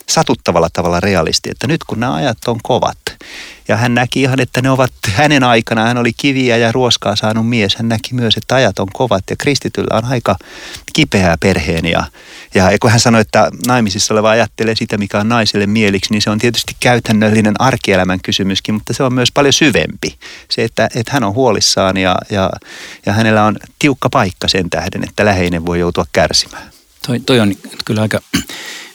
satuttavalla 0.09 0.69
tavalla 0.73 1.01
realisti, 1.01 1.51
että 1.51 1.67
nyt 1.67 1.85
kun 1.85 2.01
nämä 2.01 2.15
ajat 2.15 2.39
on 2.47 2.59
kovat, 2.63 2.99
ja 3.69 3.77
hän 3.77 3.95
näki 3.95 4.23
ihan, 4.23 4.41
että 4.41 4.63
ne 4.63 4.71
ovat 4.71 4.93
hänen 5.13 5.45
aikana, 5.45 5.85
hän 5.85 5.99
oli 5.99 6.13
kiviä 6.17 6.57
ja 6.57 6.73
ruoskaa 6.73 7.17
saanut 7.17 7.49
mies, 7.49 7.77
hän 7.77 7.89
näki 7.89 8.15
myös, 8.15 8.37
että 8.37 8.55
ajat 8.55 8.79
on 8.79 8.89
kovat 8.93 9.25
ja 9.31 9.37
kristityllä 9.37 9.99
on 9.99 10.05
aika 10.05 10.37
kipeää 10.93 11.37
perheen 11.41 11.85
ja, 11.85 12.05
ja 12.55 12.79
kun 12.81 12.91
hän 12.91 13.01
sanoi, 13.01 13.21
että 13.21 13.51
naimisissa 13.67 14.15
oleva 14.15 14.31
ajattelee 14.31 14.75
sitä, 14.75 14.99
mikä 14.99 15.21
on 15.21 15.29
naiselle 15.29 15.67
mieliksi, 15.67 16.13
niin 16.13 16.23
se 16.23 16.31
on 16.31 16.39
tietysti 16.39 16.77
käytännöllinen 16.81 17.61
arkielämän 17.61 18.21
kysymyskin, 18.25 18.75
mutta 18.75 18.93
se 18.93 19.03
on 19.03 19.15
myös 19.15 19.33
paljon 19.33 19.53
syvempi. 19.53 20.19
Se, 20.51 20.65
että, 20.65 20.89
että 20.95 21.13
hän 21.13 21.25
on 21.25 21.35
huolissaan 21.35 21.97
ja, 21.97 22.17
ja, 22.31 22.51
ja 23.07 23.13
hänellä 23.13 23.45
on 23.45 23.57
tiukka 23.79 24.09
paikka 24.11 24.49
sen 24.49 24.71
tähden, 24.71 25.05
että 25.05 25.25
läheinen 25.25 25.67
voi 25.67 25.81
joutua 25.81 26.05
kärsimään. 26.13 26.71
Toi, 27.07 27.21
toi 27.21 27.41
on 27.41 27.55
kyllä 27.85 28.03
aika 28.03 28.21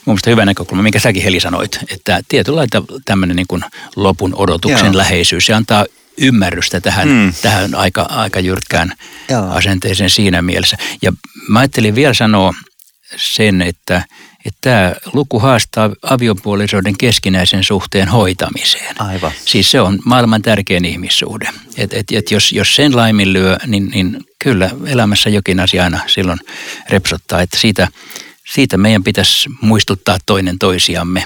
mun 0.06 0.14
mielestä 0.14 0.30
hyvä 0.30 0.46
näkökulma, 0.46 0.84
minkä 0.84 1.00
säkin 1.00 1.24
Heli 1.24 1.40
sanoit, 1.40 1.80
että 1.92 2.22
tietynlaita 2.28 2.84
tämmöinen 3.06 3.36
niin 3.36 3.48
kuin 3.48 3.62
lopun 3.96 4.36
odotuksen 4.36 4.86
Joo. 4.86 4.98
läheisyys, 4.98 5.46
se 5.46 5.54
antaa 5.54 5.86
ymmärrystä 6.18 6.82
tähän, 6.82 7.08
mm. 7.08 7.34
tähän 7.42 7.76
aika, 7.76 8.02
aika 8.02 8.40
jyrkkään 8.40 8.94
Joo. 9.30 9.50
asenteeseen 9.50 10.10
siinä 10.10 10.42
mielessä. 10.42 10.78
Ja 11.02 11.14
mä 11.48 11.60
ajattelin 11.60 11.96
vielä 11.96 12.14
sanoa 12.14 12.54
sen, 13.16 13.62
että, 13.62 14.06
että 14.46 14.60
tämä 14.62 14.96
luku 15.14 15.40
haastaa 15.40 15.90
aviopuolisoiden 16.02 16.98
keskinäisen 16.98 17.64
suhteen 17.64 18.08
hoitamiseen. 18.08 19.02
Aivan. 19.02 19.32
Siis 19.46 19.72
se 19.72 19.82
on 19.82 20.00
maailman 20.06 20.42
tärkein 20.42 20.86
ihmissuhde. 20.86 21.50
Et, 21.78 21.94
et, 21.94 22.06
et 22.12 22.32
jos, 22.32 22.52
jos 22.52 22.76
sen 22.76 22.96
laiminlyö, 22.96 23.58
niin, 23.68 23.90
niin 23.90 24.22
kyllä 24.40 24.70
elämässä 24.86 25.30
jokin 25.30 25.60
asia 25.60 25.84
aina 25.84 26.00
silloin 26.08 26.40
repsottaa, 26.90 27.42
että 27.42 27.60
siitä– 27.60 27.88
siitä 28.48 28.78
meidän 28.78 29.04
pitäisi 29.04 29.50
muistuttaa 29.62 30.18
toinen 30.26 30.60
toisiamme, 30.60 31.24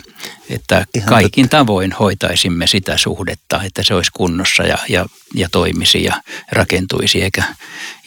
että 0.49 0.85
Ihan 0.95 1.09
kaikin 1.09 1.45
totta. 1.45 1.57
tavoin 1.57 1.91
hoitaisimme 1.91 2.67
sitä 2.67 2.97
suhdetta, 2.97 3.63
että 3.63 3.83
se 3.83 3.93
olisi 3.93 4.11
kunnossa 4.13 4.63
ja, 4.63 4.77
ja, 4.89 5.05
ja 5.33 5.49
toimisi 5.51 6.03
ja 6.03 6.21
rakentuisi, 6.51 7.21
eikä 7.21 7.43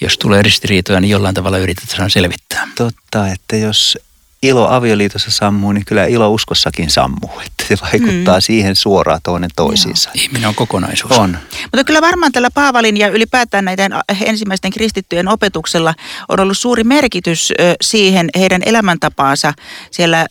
jos 0.00 0.18
tulee 0.18 0.42
ristiriitoja, 0.42 1.00
niin 1.00 1.10
jollain 1.10 1.34
tavalla 1.34 1.58
yritetään 1.58 2.10
selvittää. 2.10 2.68
Totta, 2.76 3.28
että 3.28 3.56
jos 3.56 3.98
ilo 4.42 4.68
avioliitossa 4.68 5.30
sammuu, 5.30 5.72
niin 5.72 5.84
kyllä 5.84 6.04
ilo 6.04 6.30
uskossakin 6.30 6.90
sammuu. 6.90 7.40
Että 7.46 7.64
se 7.68 7.76
vaikuttaa 7.82 8.38
mm. 8.38 8.42
siihen 8.42 8.76
suoraan 8.76 9.20
toinen 9.22 9.50
toisiinsa. 9.56 10.10
Joo. 10.14 10.22
Ihminen 10.22 10.48
on 10.48 10.54
kokonaisuus. 10.54 11.18
On. 11.18 11.38
Mutta 11.62 11.84
kyllä 11.84 12.00
varmaan 12.00 12.32
tällä 12.32 12.50
Paavalin 12.54 12.96
ja 12.96 13.08
ylipäätään 13.08 13.64
näiden 13.64 13.92
ensimmäisten 14.24 14.70
kristittyjen 14.70 15.28
opetuksella 15.28 15.94
on 16.28 16.40
ollut 16.40 16.58
suuri 16.58 16.84
merkitys 16.84 17.52
siihen 17.80 18.28
heidän 18.38 18.62
elämäntapaansa 18.66 19.52
siellä 19.90 20.26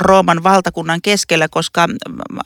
Rooman 0.00 0.42
valtakunnan 0.42 1.02
keskellä, 1.02 1.48
koska 1.50 1.86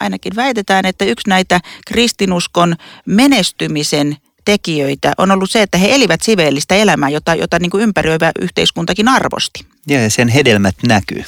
ainakin 0.00 0.36
väitetään, 0.36 0.86
että 0.86 1.04
yksi 1.04 1.28
näitä 1.28 1.60
kristinuskon 1.86 2.76
menestymisen 3.06 4.16
tekijöitä 4.44 5.12
on 5.18 5.30
ollut 5.30 5.50
se, 5.50 5.62
että 5.62 5.78
he 5.78 5.94
elivät 5.94 6.22
siveellistä 6.22 6.74
elämää, 6.74 7.08
jota, 7.08 7.34
jota 7.34 7.58
niin 7.58 7.70
kuin 7.70 7.82
ympäröivä 7.82 8.32
yhteiskuntakin 8.40 9.08
arvosti. 9.08 9.71
Ja 9.86 10.10
sen 10.10 10.28
hedelmät 10.28 10.74
näkyy. 10.86 11.24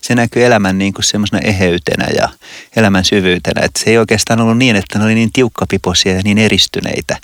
Se 0.00 0.14
näkyy 0.14 0.44
elämän 0.44 0.78
niin 0.78 0.92
kuin 0.92 1.04
semmoisena 1.04 1.40
eheytenä 1.44 2.06
ja 2.16 2.28
elämän 2.76 3.04
syvyytenä. 3.04 3.64
Että 3.64 3.80
se 3.80 3.90
ei 3.90 3.98
oikeastaan 3.98 4.40
ollut 4.40 4.58
niin, 4.58 4.76
että 4.76 4.98
ne 4.98 5.04
oli 5.04 5.14
niin 5.14 5.32
tiukkapipoisia 5.32 6.14
ja 6.14 6.20
niin 6.24 6.38
eristyneitä, 6.38 7.16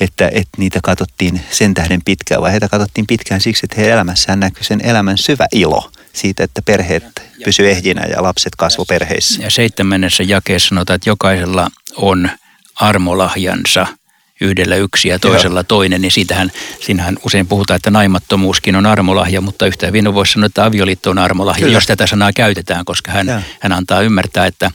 että, 0.00 0.28
että 0.32 0.58
niitä 0.58 0.80
katsottiin 0.82 1.40
sen 1.50 1.74
tähden 1.74 2.00
pitkään, 2.04 2.40
vaan 2.40 2.50
heitä 2.50 2.68
katsottiin 2.68 3.06
pitkään 3.06 3.40
siksi, 3.40 3.66
että 3.66 3.76
heidän 3.76 3.94
elämässään 3.94 4.40
näkyy 4.40 4.64
sen 4.64 4.80
elämän 4.84 5.18
syvä 5.18 5.46
ilo 5.52 5.90
siitä, 6.12 6.44
että 6.44 6.62
perheet 6.62 7.04
pysyivät 7.44 7.76
ehjinä 7.76 8.06
ja 8.06 8.22
lapset 8.22 8.56
kasvo 8.56 8.84
perheissä. 8.84 9.42
Ja 9.42 9.50
seitsemännessä 9.50 10.22
jakeessa 10.22 10.68
sanotaan, 10.68 10.94
että 10.94 11.10
jokaisella 11.10 11.70
on 11.96 12.30
armolahjansa– 12.74 13.86
yhdellä 14.44 14.76
yksi 14.76 15.08
ja 15.08 15.18
toisella 15.18 15.58
Joo. 15.58 15.64
toinen, 15.64 16.00
niin 16.00 16.12
siitähän, 16.12 16.52
siinähän 16.80 17.16
usein 17.26 17.46
puhutaan, 17.46 17.76
että 17.76 17.90
naimattomuuskin 17.90 18.76
on 18.76 18.86
armolahja, 18.86 19.40
mutta 19.40 19.66
yhtä 19.66 19.86
hyvin 19.86 20.14
voisi 20.14 20.32
sanoa, 20.32 20.46
että 20.46 20.64
avioliitto 20.64 21.10
on 21.10 21.18
armolahja, 21.18 21.64
Kyllä. 21.64 21.76
jos 21.76 21.86
tätä 21.86 22.06
sanaa 22.06 22.32
käytetään, 22.32 22.84
koska 22.84 23.12
hän, 23.12 23.44
hän 23.60 23.72
antaa 23.72 24.00
ymmärtää, 24.00 24.46
että 24.46 24.70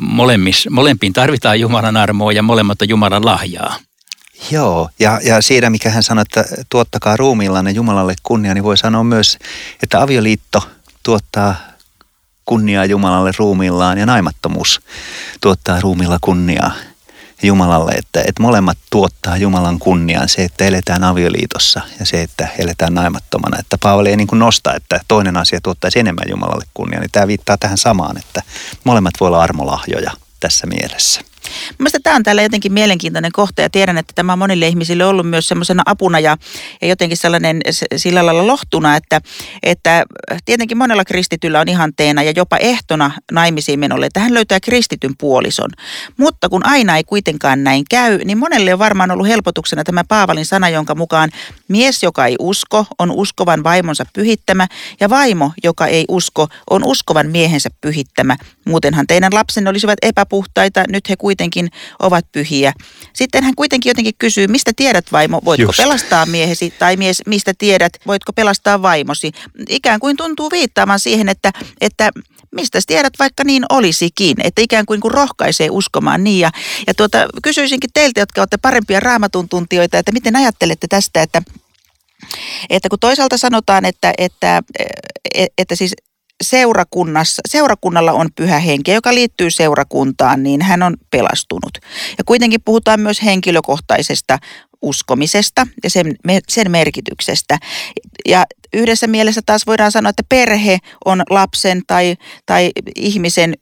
molemmis, 0.00 0.68
molempiin 0.70 1.12
tarvitaan 1.12 1.60
Jumalan 1.60 1.96
armoa 1.96 2.32
ja 2.32 2.42
molemmat 2.42 2.82
on 2.82 2.88
Jumalan 2.88 3.24
lahjaa. 3.24 3.76
Joo, 4.50 4.88
ja, 4.98 5.20
ja 5.24 5.42
siinä 5.42 5.70
mikä 5.70 5.90
hän 5.90 6.02
sanoi, 6.02 6.22
että 6.22 6.44
tuottakaa 6.68 7.16
ruumiillanne 7.16 7.70
Jumalalle 7.70 8.14
kunnia, 8.22 8.54
niin 8.54 8.64
voi 8.64 8.78
sanoa 8.78 9.04
myös, 9.04 9.38
että 9.82 10.02
avioliitto 10.02 10.68
tuottaa 11.02 11.54
kunniaa 12.44 12.84
Jumalalle 12.84 13.30
ruumiillaan 13.38 13.98
ja 13.98 14.06
naimattomuus 14.06 14.80
tuottaa 15.40 15.80
ruumilla 15.80 16.18
kunniaa 16.20 16.72
Jumalalle, 17.42 17.92
että, 17.92 18.20
että 18.20 18.42
molemmat 18.42 18.78
tuottaa 18.90 19.36
Jumalan 19.36 19.78
kunnian, 19.78 20.28
se, 20.28 20.44
että 20.44 20.64
eletään 20.64 21.04
avioliitossa 21.04 21.80
ja 22.00 22.06
se, 22.06 22.22
että 22.22 22.48
eletään 22.58 22.94
naimattomana. 22.94 23.58
Että 23.58 23.78
Paavali 23.82 24.10
ei 24.10 24.16
niin 24.16 24.26
kuin 24.26 24.38
nosta, 24.38 24.74
että 24.74 25.00
toinen 25.08 25.36
asia 25.36 25.60
tuottaisi 25.60 25.98
enemmän 25.98 26.28
Jumalalle 26.28 26.64
kunnia, 26.74 27.00
niin 27.00 27.10
tämä 27.10 27.26
viittaa 27.26 27.56
tähän 27.56 27.78
samaan, 27.78 28.18
että 28.18 28.42
molemmat 28.84 29.14
voi 29.20 29.28
olla 29.28 29.42
armolahjoja 29.42 30.10
tässä 30.40 30.66
mielessä. 30.66 31.31
Mielestäni 31.78 32.02
tämä 32.02 32.16
on 32.16 32.22
täällä 32.22 32.42
jotenkin 32.42 32.72
mielenkiintoinen 32.72 33.32
kohta 33.32 33.62
ja 33.62 33.70
tiedän, 33.70 33.98
että 33.98 34.12
tämä 34.14 34.32
on 34.32 34.38
monille 34.38 34.68
ihmisille 34.68 35.04
ollut 35.04 35.30
myös 35.30 35.48
semmoisena 35.48 35.82
apuna 35.86 36.20
ja, 36.20 36.36
ja 36.82 36.88
jotenkin 36.88 37.16
sellainen 37.16 37.60
sillä 37.96 38.26
lailla 38.26 38.46
lohtuna, 38.46 38.96
että, 38.96 39.20
että 39.62 40.04
tietenkin 40.44 40.78
monella 40.78 41.04
kristityllä 41.04 41.60
on 41.60 41.68
ihanteena 41.68 42.22
ja 42.22 42.32
jopa 42.36 42.56
ehtona 42.56 43.10
naimisiin 43.32 43.80
menolle, 43.80 44.06
että 44.06 44.20
hän 44.20 44.34
löytää 44.34 44.60
kristityn 44.60 45.16
puolison. 45.18 45.70
Mutta 46.16 46.48
kun 46.48 46.66
aina 46.66 46.96
ei 46.96 47.04
kuitenkaan 47.04 47.64
näin 47.64 47.84
käy, 47.90 48.18
niin 48.18 48.38
monelle 48.38 48.72
on 48.72 48.78
varmaan 48.78 49.10
ollut 49.10 49.28
helpotuksena 49.28 49.84
tämä 49.84 50.04
Paavalin 50.04 50.46
sana, 50.46 50.68
jonka 50.68 50.94
mukaan 50.94 51.30
mies, 51.68 52.02
joka 52.02 52.26
ei 52.26 52.36
usko, 52.38 52.86
on 52.98 53.10
uskovan 53.10 53.64
vaimonsa 53.64 54.04
pyhittämä 54.12 54.66
ja 55.00 55.10
vaimo, 55.10 55.52
joka 55.64 55.86
ei 55.86 56.04
usko, 56.08 56.48
on 56.70 56.84
uskovan 56.84 57.30
miehensä 57.30 57.70
pyhittämä. 57.80 58.36
Muutenhan 58.64 59.06
teidän 59.06 59.34
lapsenne 59.34 59.70
olisivat 59.70 59.98
epäpuhtaita, 60.02 60.84
nyt 60.88 61.08
he 61.08 61.16
kuitenkin 61.16 61.31
kuitenkin 61.32 61.70
ovat 61.98 62.24
pyhiä. 62.32 62.72
Sitten 63.12 63.44
hän 63.44 63.54
kuitenkin 63.54 63.90
jotenkin 63.90 64.14
kysyy, 64.18 64.46
mistä 64.46 64.72
tiedät 64.76 65.12
vaimo, 65.12 65.40
voitko 65.44 65.62
Just. 65.62 65.76
pelastaa 65.76 66.26
miehesi, 66.26 66.74
tai 66.78 66.96
mies, 66.96 67.22
mistä 67.26 67.52
tiedät, 67.58 67.92
voitko 68.06 68.32
pelastaa 68.32 68.82
vaimosi. 68.82 69.32
Ikään 69.68 70.00
kuin 70.00 70.16
tuntuu 70.16 70.50
viittaamaan 70.50 71.00
siihen, 71.00 71.28
että, 71.28 71.52
että 71.80 72.10
mistä 72.50 72.78
tiedät, 72.86 73.12
vaikka 73.18 73.44
niin 73.44 73.64
olisikin, 73.68 74.36
että 74.44 74.62
ikään 74.62 74.86
kuin, 74.86 75.00
kuin 75.00 75.12
rohkaisee 75.12 75.68
uskomaan 75.70 76.24
niin. 76.24 76.40
Ja, 76.40 76.50
ja 76.86 76.94
tuota, 76.94 77.28
kysyisinkin 77.42 77.90
teiltä, 77.94 78.20
jotka 78.20 78.40
olette 78.40 78.56
parempia 78.56 79.00
raamatun 79.00 79.48
tuntijoita, 79.48 79.98
että 79.98 80.12
miten 80.12 80.36
ajattelette 80.36 80.86
tästä, 80.90 81.22
että 81.22 81.42
että 82.70 82.88
kun 82.88 82.98
toisaalta 82.98 83.38
sanotaan, 83.38 83.84
että, 83.84 84.12
että, 84.18 84.62
että, 85.34 85.54
että 85.58 85.74
siis 85.74 85.94
seurakunnassa, 86.42 87.42
seurakunnalla 87.48 88.12
on 88.12 88.28
pyhä 88.36 88.58
henki, 88.58 88.90
joka 88.90 89.14
liittyy 89.14 89.50
seurakuntaan, 89.50 90.42
niin 90.42 90.62
hän 90.62 90.82
on 90.82 90.96
pelastunut. 91.10 91.78
Ja 92.18 92.24
kuitenkin 92.26 92.62
puhutaan 92.64 93.00
myös 93.00 93.22
henkilökohtaisesta 93.22 94.38
uskomisesta 94.82 95.66
ja 95.84 95.90
sen, 95.90 96.16
sen 96.48 96.70
merkityksestä. 96.70 97.58
Ja 98.26 98.44
yhdessä 98.72 99.06
mielessä 99.06 99.40
taas 99.46 99.66
voidaan 99.66 99.92
sanoa, 99.92 100.10
että 100.10 100.22
perhe 100.28 100.78
on 101.04 101.22
lapsen 101.30 101.82
tai, 101.86 102.16
tai 102.46 102.70
ihmisen 102.96 103.54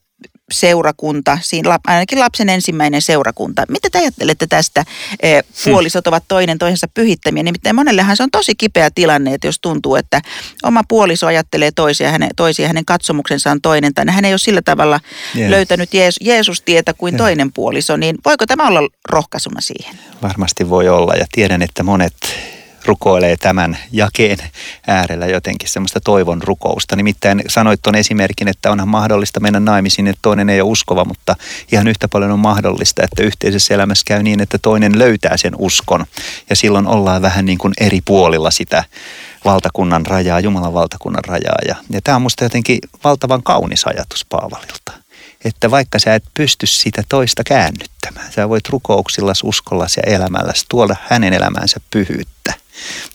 seurakunta, 0.52 1.38
siinä 1.42 1.78
ainakin 1.87 2.21
lapsen 2.21 2.49
ensimmäinen 2.49 3.02
seurakunta. 3.02 3.64
Mitä 3.69 3.88
te 3.92 3.99
ajattelette 3.99 4.47
tästä? 4.47 4.85
Eh, 5.23 5.45
puolisot 5.64 6.07
ovat 6.07 6.25
toinen 6.28 6.59
toisensa 6.59 6.88
pyhittämiä. 6.95 7.42
Nimittäin 7.42 7.76
monellehan 7.76 8.16
se 8.16 8.23
on 8.23 8.30
tosi 8.30 8.54
kipeä 8.54 8.90
tilanne, 8.90 9.35
että 9.35 9.47
jos 9.47 9.59
tuntuu, 9.61 9.97
että 9.97 10.21
oma 10.62 10.83
puoliso 10.88 11.26
ajattelee 11.26 11.71
toisia, 11.71 12.11
hänen, 12.11 12.30
toisia 12.37 12.66
hänen 12.66 12.85
katsomuksensa 12.85 13.50
on 13.50 13.61
toinen, 13.61 13.95
tai 13.95 14.04
hän 14.09 14.25
ei 14.25 14.33
ole 14.33 14.38
sillä 14.38 14.62
tavalla 14.62 15.00
yes. 15.37 15.50
löytänyt 15.50 15.95
Jees, 15.95 16.16
Jeesus-tietä 16.21 16.95
kuin 16.95 17.14
yeah. 17.14 17.19
toinen 17.19 17.52
puoliso, 17.52 17.97
niin 17.97 18.16
voiko 18.25 18.47
tämä 18.47 18.69
olla 18.69 18.88
rohkaisuna 19.09 19.61
siihen? 19.61 19.99
Varmasti 20.23 20.71
voi 20.71 20.88
olla, 20.88 21.14
ja 21.14 21.26
tiedän, 21.33 21.62
että 21.62 21.83
monet 21.83 22.14
rukoilee 22.85 23.37
tämän 23.37 23.79
jakeen 23.93 24.39
äärellä 24.87 25.27
jotenkin 25.27 25.69
semmoista 25.69 26.01
toivon 26.01 26.43
rukousta. 26.43 26.97
Nimittäin 26.97 27.43
sanoit 27.49 27.83
tuon 27.83 27.97
esimerkin, 27.97 28.49
että 28.49 28.71
onhan 28.71 28.89
mahdollista 28.89 29.41
mennä 29.41 29.61
naimisiin, 29.61 30.07
että 30.07 30.19
toinen 30.23 30.51
ei 30.51 30.61
ole 30.61 30.71
uskova, 30.71 31.05
mutta 31.05 31.37
ihan 31.73 31.89
yhtä 31.89 32.09
paljon 32.09 32.31
on 32.31 32.39
mahdollista, 32.39 33.03
että 33.05 33.23
yhteisessä 33.23 33.75
elämässä 33.75 34.05
käy 34.07 34.23
niin, 34.23 34.41
että 34.41 34.59
toinen 34.63 34.99
löytää 34.99 35.37
sen 35.37 35.55
uskon. 35.59 36.07
Ja 36.51 36.57
silloin 36.57 36.87
ollaan 36.87 37.23
vähän 37.23 37.47
niin 37.47 37.59
kuin 37.59 37.75
eri 37.81 38.01
puolilla 38.05 38.51
sitä 38.51 38.85
valtakunnan 39.45 40.07
rajaa, 40.07 40.41
Jumalan 40.41 40.75
valtakunnan 40.75 41.25
rajaa. 41.25 41.59
Ja, 41.69 41.75
ja 41.91 42.01
tämä 42.05 42.17
on 42.17 42.23
musta 42.23 42.45
jotenkin 42.45 42.79
valtavan 43.05 43.43
kaunis 43.43 43.87
ajatus 43.87 44.27
Paavalilta 44.29 45.01
että 45.45 45.71
vaikka 45.71 45.99
sä 45.99 46.15
et 46.15 46.25
pysty 46.35 46.67
sitä 46.67 47.03
toista 47.09 47.45
käännyttämään, 47.45 48.33
sä 48.33 48.49
voit 48.49 48.69
rukouksillas, 48.69 49.41
uskollas 49.45 49.97
ja 49.97 50.03
elämälläsi 50.07 50.65
tuoda 50.69 50.97
hänen 51.09 51.33
elämänsä 51.33 51.81
pyhyyttä 51.91 52.55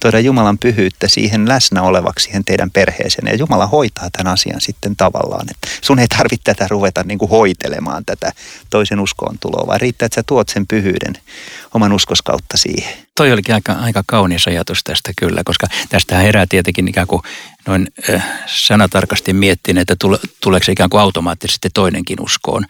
tuoda 0.02 0.20
Jumalan 0.20 0.58
pyhyyttä 0.58 1.08
siihen 1.08 1.48
läsnä 1.48 1.82
olevaksi 1.82 2.24
siihen 2.24 2.46
teidän 2.46 2.72
perheeseen. 2.72 3.28
Ja 3.28 3.36
Jumala 3.36 3.68
hoitaa 3.68 4.10
tämän 4.12 4.34
asian 4.34 4.62
sitten 4.62 4.96
tavallaan. 4.96 5.46
Että 5.52 5.68
sun 5.82 6.00
ei 6.00 6.08
tarvitse 6.08 6.44
tätä 6.44 6.68
ruveta 6.68 7.04
niin 7.04 7.20
kuin 7.20 7.30
hoitelemaan 7.30 8.06
tätä 8.06 8.32
toisen 8.70 9.00
uskoon 9.00 9.40
tuloa, 9.40 9.68
vaan 9.68 9.82
riittää, 9.82 10.06
että 10.06 10.16
sä 10.16 10.24
tuot 10.24 10.50
sen 10.50 10.68
pyhyyden 10.68 11.14
oman 11.74 11.94
uskoskautta 11.94 12.58
siihen. 12.58 12.94
Toi 13.16 13.32
olikin 13.32 13.56
aika, 13.56 13.74
aika 13.74 14.04
kaunis 14.06 14.48
ajatus 14.48 14.84
tästä 14.84 15.12
kyllä, 15.18 15.42
koska 15.46 15.68
tästä 15.90 16.18
herää 16.18 16.46
tietenkin 16.50 16.88
ikään 16.88 17.08
kuin 17.08 17.22
noin 17.68 17.88
äh, 18.14 18.26
sanatarkasti 18.46 19.34
miettin, 19.34 19.78
että 19.78 19.96
tule, 20.00 20.20
tuleeko 20.42 20.72
ikään 20.72 20.90
kuin 20.90 21.02
automaattisesti 21.02 21.70
toinenkin 21.74 22.22
uskoon 22.22 22.66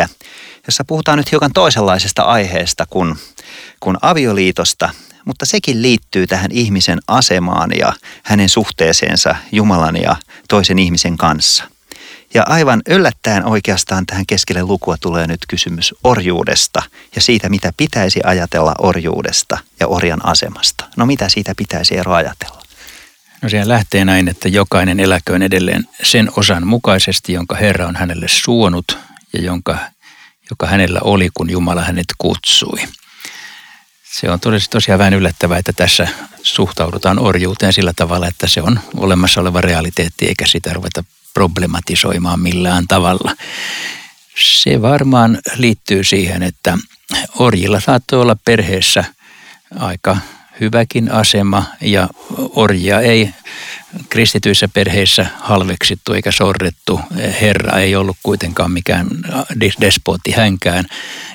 17-24, 0.07 0.09
jossa 0.67 0.85
puhutaan 0.85 1.19
nyt 1.19 1.31
hiukan 1.31 1.53
toisenlaisesta 1.53 2.23
aiheesta 2.23 2.87
kuin, 2.91 3.15
kuin 3.81 3.97
avioliitosta, 4.03 4.91
mutta 5.25 5.47
sekin 5.47 5.83
liittyy 5.83 6.27
tähän 6.27 6.51
ihmisen 6.53 6.99
asemaan 7.09 7.71
ja 7.79 7.93
hänen 8.25 8.49
suhteeseensa 8.49 9.37
Jumalan 9.53 9.97
ja 9.97 10.17
toisen 10.49 10.79
ihmisen 10.79 11.17
kanssa. 11.17 11.65
Ja 12.35 12.43
aivan 12.47 12.83
yllättäen 12.89 13.45
oikeastaan 13.45 14.07
tähän 14.07 14.27
keskelle 14.27 14.63
lukua 14.63 14.97
tulee 15.01 15.27
nyt 15.27 15.41
kysymys 15.49 15.95
orjuudesta 16.05 16.83
ja 17.15 17.21
siitä, 17.21 17.49
mitä 17.49 17.73
pitäisi 17.77 18.21
ajatella 18.25 18.75
orjuudesta 18.79 19.59
ja 19.81 19.89
orjan 19.89 20.27
asemasta. 20.27 20.85
No 20.97 21.07
mitä 21.07 21.29
siitä 21.29 21.53
pitäisi 21.57 21.97
ero 21.97 22.13
ajatella? 22.13 22.64
No 23.45 23.51
siihen 23.51 23.69
lähtee 23.69 24.05
näin, 24.05 24.29
että 24.29 24.49
jokainen 24.49 25.01
eläköön 25.01 25.43
edelleen 25.43 25.89
sen 26.03 26.31
osan 26.37 26.67
mukaisesti, 26.67 27.33
jonka 27.33 27.57
Herra 27.57 27.87
on 27.87 27.97
hänelle 27.97 28.29
suonut 28.29 28.99
ja 29.33 29.43
jonka, 29.43 29.79
joka 30.51 30.67
hänellä 30.67 31.01
oli, 31.03 31.29
kun 31.35 31.51
Jumala 31.51 31.83
hänet 31.83 32.07
kutsui. 32.19 32.79
Se 34.05 34.31
on 34.31 34.41
tosiaan, 34.41 34.71
tosiaan 34.71 34.99
vähän 34.99 35.15
yllättävää, 35.15 35.59
että 35.59 35.73
tässä 35.73 36.09
suhtaudutaan 36.43 37.19
orjuuteen 37.19 37.73
sillä 37.73 37.93
tavalla, 37.97 38.29
että 38.29 38.49
se 38.49 38.63
on 38.63 38.81
olemassa 38.97 39.41
oleva 39.41 39.61
realiteetti, 39.61 40.27
eikä 40.27 40.47
sitä 40.47 40.73
ruveta 40.73 41.05
problematisoimaan 41.35 42.41
millään 42.41 42.89
tavalla. 42.89 43.37
Se 44.63 44.83
varmaan 44.83 45.39
liittyy 45.57 46.05
siihen, 46.05 46.43
että 46.43 46.79
orjilla 47.39 47.81
saattoi 47.81 48.21
olla 48.21 48.37
perheessä 48.45 49.05
aika 49.79 50.17
hyväkin 50.61 51.13
asema 51.13 51.65
ja 51.81 52.09
orjia 52.55 53.01
ei 53.01 53.31
kristityissä 54.09 54.69
perheissä 54.69 55.27
halveksittu 55.41 56.13
eikä 56.13 56.33
sorrettu. 56.33 57.01
Herra 57.41 57.79
ei 57.79 57.97
ollut 57.97 58.17
kuitenkaan 58.23 58.71
mikään 58.71 59.07
despotti 59.81 60.31
hänkään, 60.31 60.85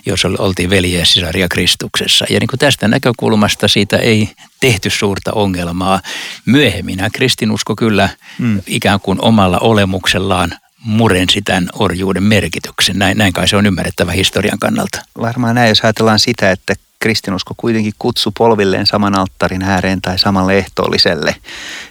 jos 0.06 0.26
oltiin 0.26 0.70
veljeä 0.70 1.06
sisaria 1.06 1.48
Kristuksessa. 1.48 2.26
Ja 2.30 2.40
niin 2.40 2.48
kuin 2.48 2.60
tästä 2.60 2.88
näkökulmasta 2.88 3.68
siitä 3.68 3.98
ei 3.98 4.30
tehty 4.60 4.90
suurta 4.90 5.32
ongelmaa. 5.32 6.02
Myöhemmin 6.46 7.00
kristinusko 7.14 7.76
kyllä 7.76 8.10
mm. 8.40 8.62
ikään 8.68 9.00
kuin 9.00 9.22
omalla 9.22 9.60
olemuksellaan 9.60 10.54
murensi 10.84 11.42
tämän 11.42 11.70
orjuuden 11.74 12.24
merkityksen. 12.24 13.00
Näin, 13.00 13.18
näin 13.18 13.34
kai 13.34 13.48
se 13.48 13.56
on 13.56 13.66
ymmärrettävä 13.66 14.12
historian 14.12 14.60
kannalta. 14.60 15.02
Varmaan 15.22 15.56
näin, 15.56 15.70
jos 15.70 15.82
ajatellaan 15.82 16.20
sitä, 16.20 16.52
että 16.52 16.76
kristinusko 17.00 17.54
kuitenkin 17.58 17.94
kutsu 18.00 18.32
polvilleen 18.38 18.86
saman 18.86 19.20
alttarin 19.20 19.62
ääreen 19.62 20.02
tai 20.02 20.20
samalle 20.20 20.58
ehtoolliselle 20.58 21.36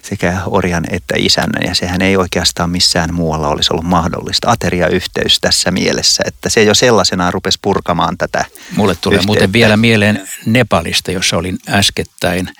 sekä 0.02 0.38
orjan 0.46 0.84
että 0.90 1.14
isännän. 1.18 1.62
Ja 1.66 1.74
sehän 1.74 2.02
ei 2.02 2.16
oikeastaan 2.16 2.70
missään 2.70 3.14
muualla 3.14 3.48
olisi 3.48 3.72
ollut 3.72 3.84
mahdollista. 3.84 4.50
Ateriayhteys 4.50 5.38
tässä 5.40 5.70
mielessä, 5.70 6.22
että 6.26 6.48
se 6.48 6.62
jo 6.62 6.74
sellaisenaan 6.74 7.32
rupesi 7.32 7.58
purkamaan 7.62 8.18
tätä 8.18 8.44
Mulle 8.76 8.94
tulee 8.94 9.16
yhteyttä. 9.16 9.26
muuten 9.26 9.52
vielä 9.52 9.76
mieleen 9.76 10.28
Nepalista, 10.46 11.12
jossa 11.12 11.36
olin 11.36 11.58
äskettäin 11.68 12.50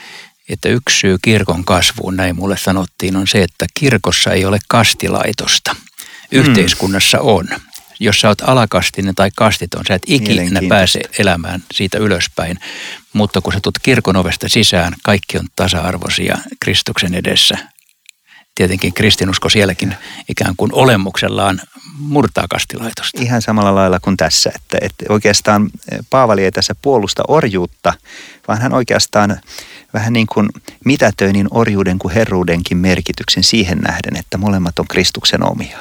että 0.49 0.69
yksi 0.69 0.99
syy 0.99 1.17
kirkon 1.23 1.65
kasvuun, 1.65 2.17
näin 2.17 2.37
mulle 2.37 2.57
sanottiin, 2.57 3.17
on 3.17 3.27
se, 3.27 3.43
että 3.43 3.67
kirkossa 3.75 4.33
ei 4.33 4.45
ole 4.45 4.59
kastilaitosta. 4.69 5.77
Yhteiskunnassa 6.33 7.21
on 7.21 7.49
jos 8.01 8.21
sä 8.21 8.29
oot 8.29 8.41
alakastinen 8.41 9.15
tai 9.15 9.31
kastiton, 9.37 9.85
sä 9.89 9.95
et 9.95 10.03
ikinä 10.07 10.61
pääse 10.69 11.01
elämään 11.19 11.63
siitä 11.73 11.99
ylöspäin. 11.99 12.59
Mutta 13.13 13.41
kun 13.41 13.53
sä 13.53 13.61
tulet 13.63 13.79
kirkon 13.83 14.17
ovesta 14.17 14.49
sisään, 14.49 14.95
kaikki 15.03 15.39
on 15.39 15.47
tasa-arvoisia 15.57 16.39
Kristuksen 16.61 17.15
edessä. 17.15 17.59
Tietenkin 18.55 18.95
kristinusko 18.95 19.49
sielläkin 19.49 19.95
ikään 20.29 20.55
kuin 20.57 20.75
olemuksellaan 20.75 21.61
murtaa 21.99 22.47
kastilaitosta. 22.51 23.23
Ihan 23.23 23.43
samalla 23.43 23.75
lailla 23.75 24.01
kuin 24.01 24.17
tässä, 24.17 24.51
että, 24.55 24.79
että 24.81 25.05
oikeastaan 25.09 25.71
Paavali 26.11 26.45
ei 26.45 26.53
tässä 26.53 26.75
puolusta 26.83 27.23
orjuutta, 27.29 27.95
vaan 28.49 28.61
hän 28.61 28.75
oikeastaan 28.75 29.41
vähän 29.95 30.13
niin 30.13 30.27
kuin 30.27 30.49
mitätöi 30.85 31.33
niin 31.33 31.49
orjuuden 31.51 31.99
kuin 31.99 32.15
herruudenkin 32.15 32.77
merkityksen 32.77 33.45
siihen 33.45 33.79
nähden, 33.79 34.17
että 34.17 34.39
molemmat 34.39 34.79
on 34.79 34.89
Kristuksen 34.89 35.51
omia. 35.51 35.79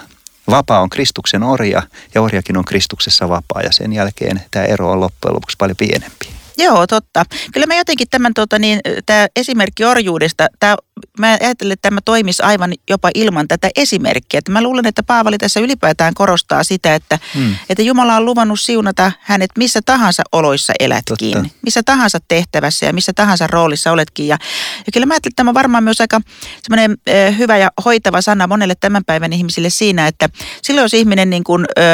Vapaa 0.49 0.79
on 0.79 0.89
Kristuksen 0.89 1.43
orja 1.43 1.83
ja 2.15 2.21
orjakin 2.21 2.57
on 2.57 2.65
Kristuksessa 2.65 3.29
vapaa 3.29 3.61
ja 3.61 3.71
sen 3.71 3.93
jälkeen 3.93 4.41
tämä 4.51 4.65
ero 4.65 4.91
on 4.91 4.99
loppujen 4.99 5.35
lopuksi 5.35 5.57
paljon 5.57 5.77
pienempi. 5.77 6.36
Joo, 6.57 6.87
totta. 6.87 7.23
Kyllä 7.53 7.65
mä 7.65 7.75
jotenkin 7.75 8.07
tämän, 8.11 8.33
tuota, 8.33 8.59
niin, 8.59 8.79
tämä 9.05 9.27
esimerkki 9.35 9.85
orjuudesta, 9.85 10.47
tämä, 10.59 10.75
mä 11.19 11.37
ajattelen, 11.41 11.71
että 11.73 11.89
tämä 11.89 11.99
toimisi 12.05 12.43
aivan 12.43 12.73
jopa 12.89 13.09
ilman 13.15 13.47
tätä 13.47 13.69
esimerkkiä. 13.75 14.37
Että 14.37 14.51
mä 14.51 14.63
luulen, 14.63 14.87
että 14.87 15.03
Paavali 15.03 15.37
tässä 15.37 15.59
ylipäätään 15.59 16.13
korostaa 16.13 16.63
sitä, 16.63 16.95
että, 16.95 17.19
hmm. 17.33 17.55
että 17.69 17.83
Jumala 17.83 18.15
on 18.15 18.25
luvannut 18.25 18.59
siunata 18.59 19.11
hänet 19.21 19.49
missä 19.57 19.79
tahansa 19.85 20.23
oloissa 20.31 20.73
elätkin. 20.79 21.31
Totta. 21.33 21.49
Missä 21.61 21.81
tahansa 21.85 22.19
tehtävässä 22.27 22.85
ja 22.85 22.93
missä 22.93 23.13
tahansa 23.13 23.47
roolissa 23.47 23.91
oletkin. 23.91 24.27
Ja, 24.27 24.37
ja 24.85 24.91
kyllä 24.93 25.05
mä 25.05 25.13
ajattelen, 25.13 25.31
että 25.31 25.35
tämä 25.35 25.49
on 25.49 25.53
varmaan 25.53 25.83
myös 25.83 26.01
aika 26.01 26.21
semmoinen 26.61 26.97
hyvä 27.37 27.57
ja 27.57 27.71
hoitava 27.85 28.21
sana 28.21 28.47
monelle 28.47 28.75
tämän 28.75 29.05
päivän 29.05 29.33
ihmisille 29.33 29.69
siinä, 29.69 30.07
että 30.07 30.29
silloin 30.61 30.83
jos 30.83 30.93
ihminen 30.93 31.29
niin 31.29 31.43
kuin, 31.43 31.65
äh, 31.77 31.85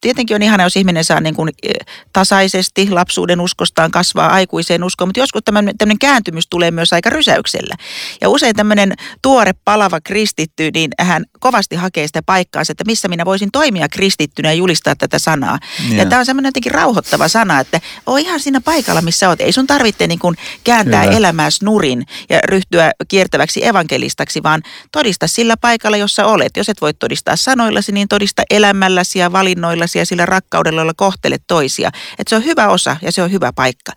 tietenkin 0.00 0.34
on 0.34 0.42
ihana, 0.42 0.62
jos 0.62 0.76
ihminen 0.76 1.04
saa 1.04 1.20
niin 1.20 1.34
kuin 1.34 1.50
e, 1.62 1.72
tasaisesti 2.12 2.90
lapsuuden 2.90 3.40
uskostaan 3.40 3.90
kasvaa 3.90 4.32
aikuiseen 4.32 4.84
uskoon, 4.84 5.08
mutta 5.08 5.20
joskus 5.20 5.42
tämmöinen 5.44 5.98
kääntymys 6.00 6.46
tulee 6.50 6.70
myös 6.70 6.92
aika 6.92 7.10
rysäyksellä. 7.10 7.74
Ja 8.20 8.28
usein 8.28 8.56
tämmöinen 8.56 8.92
tuore 9.22 9.52
palava 9.64 10.00
kristitty, 10.00 10.70
niin 10.74 10.90
hän 11.00 11.24
kovasti 11.40 11.76
hakee 11.76 12.06
sitä 12.06 12.22
paikkaansa, 12.22 12.72
että 12.72 12.84
missä 12.86 13.08
minä 13.08 13.24
voisin 13.24 13.50
toimia 13.52 13.88
kristittynä 13.88 14.48
ja 14.48 14.54
julistaa 14.54 14.96
tätä 14.96 15.18
sanaa. 15.18 15.58
Ja, 15.90 15.96
ja 15.96 16.06
tämä 16.06 16.18
on 16.18 16.26
semmoinen 16.26 16.48
jotenkin 16.48 16.72
rauhoittava 16.72 17.28
sana, 17.28 17.60
että 17.60 17.80
ole 18.06 18.20
ihan 18.20 18.40
siinä 18.40 18.60
paikalla, 18.60 19.02
missä 19.02 19.28
olet. 19.28 19.40
Ei 19.40 19.52
sun 19.52 19.66
tarvitse 19.66 20.06
niin 20.06 20.18
kuin 20.18 20.36
kääntää 20.64 21.04
Kyllä. 21.04 21.16
elämääsi 21.16 21.64
nurin 21.64 22.06
ja 22.30 22.40
ryhtyä 22.44 22.90
kiertäväksi 23.08 23.66
evankelistaksi, 23.66 24.42
vaan 24.42 24.62
todista 24.92 25.26
sillä 25.26 25.56
paikalla, 25.56 25.96
jossa 25.96 26.26
olet. 26.26 26.56
Jos 26.56 26.68
et 26.68 26.80
voi 26.80 26.94
todistaa 26.94 27.36
sanoillasi, 27.36 27.92
niin 27.92 28.08
todista 28.08 28.42
elämälläsi 28.50 29.18
ja 29.18 29.32
valinnoilla 29.32 29.87
ja 29.94 30.06
sillä 30.06 30.26
rakkaudella, 30.26 30.80
jolla 30.80 30.94
kohtelet 30.96 31.42
toisia. 31.46 31.90
Että 32.18 32.30
se 32.30 32.36
on 32.36 32.44
hyvä 32.44 32.68
osa 32.68 32.96
ja 33.02 33.12
se 33.12 33.22
on 33.22 33.32
hyvä 33.32 33.52
paikka. 33.52 33.92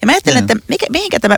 Ja 0.00 0.06
mä 0.06 0.12
ajattelen, 0.12 0.38
että 0.38 0.56
mikä, 0.68 0.86
mihinkä 0.90 1.20
tämä 1.20 1.36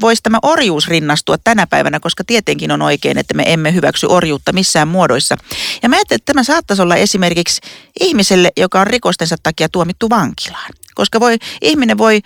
voisi 0.00 0.22
tämä 0.22 0.38
orjuus 0.42 0.88
rinnastua 0.88 1.38
tänä 1.38 1.66
päivänä, 1.66 2.00
koska 2.00 2.24
tietenkin 2.26 2.72
on 2.72 2.82
oikein, 2.82 3.18
että 3.18 3.34
me 3.34 3.42
emme 3.46 3.74
hyväksy 3.74 4.06
orjuutta 4.06 4.52
missään 4.52 4.88
muodoissa. 4.88 5.36
Ja 5.82 5.88
mä 5.88 5.96
ajattelen, 5.96 6.16
että 6.16 6.32
tämä 6.32 6.44
saattaisi 6.44 6.82
olla 6.82 6.96
esimerkiksi 6.96 7.60
ihmiselle, 8.00 8.50
joka 8.56 8.80
on 8.80 8.86
rikostensa 8.86 9.36
takia 9.42 9.68
tuomittu 9.68 10.10
vankilaan. 10.10 10.72
Koska 10.94 11.20
voi, 11.20 11.36
ihminen 11.62 11.98
voi, 11.98 12.20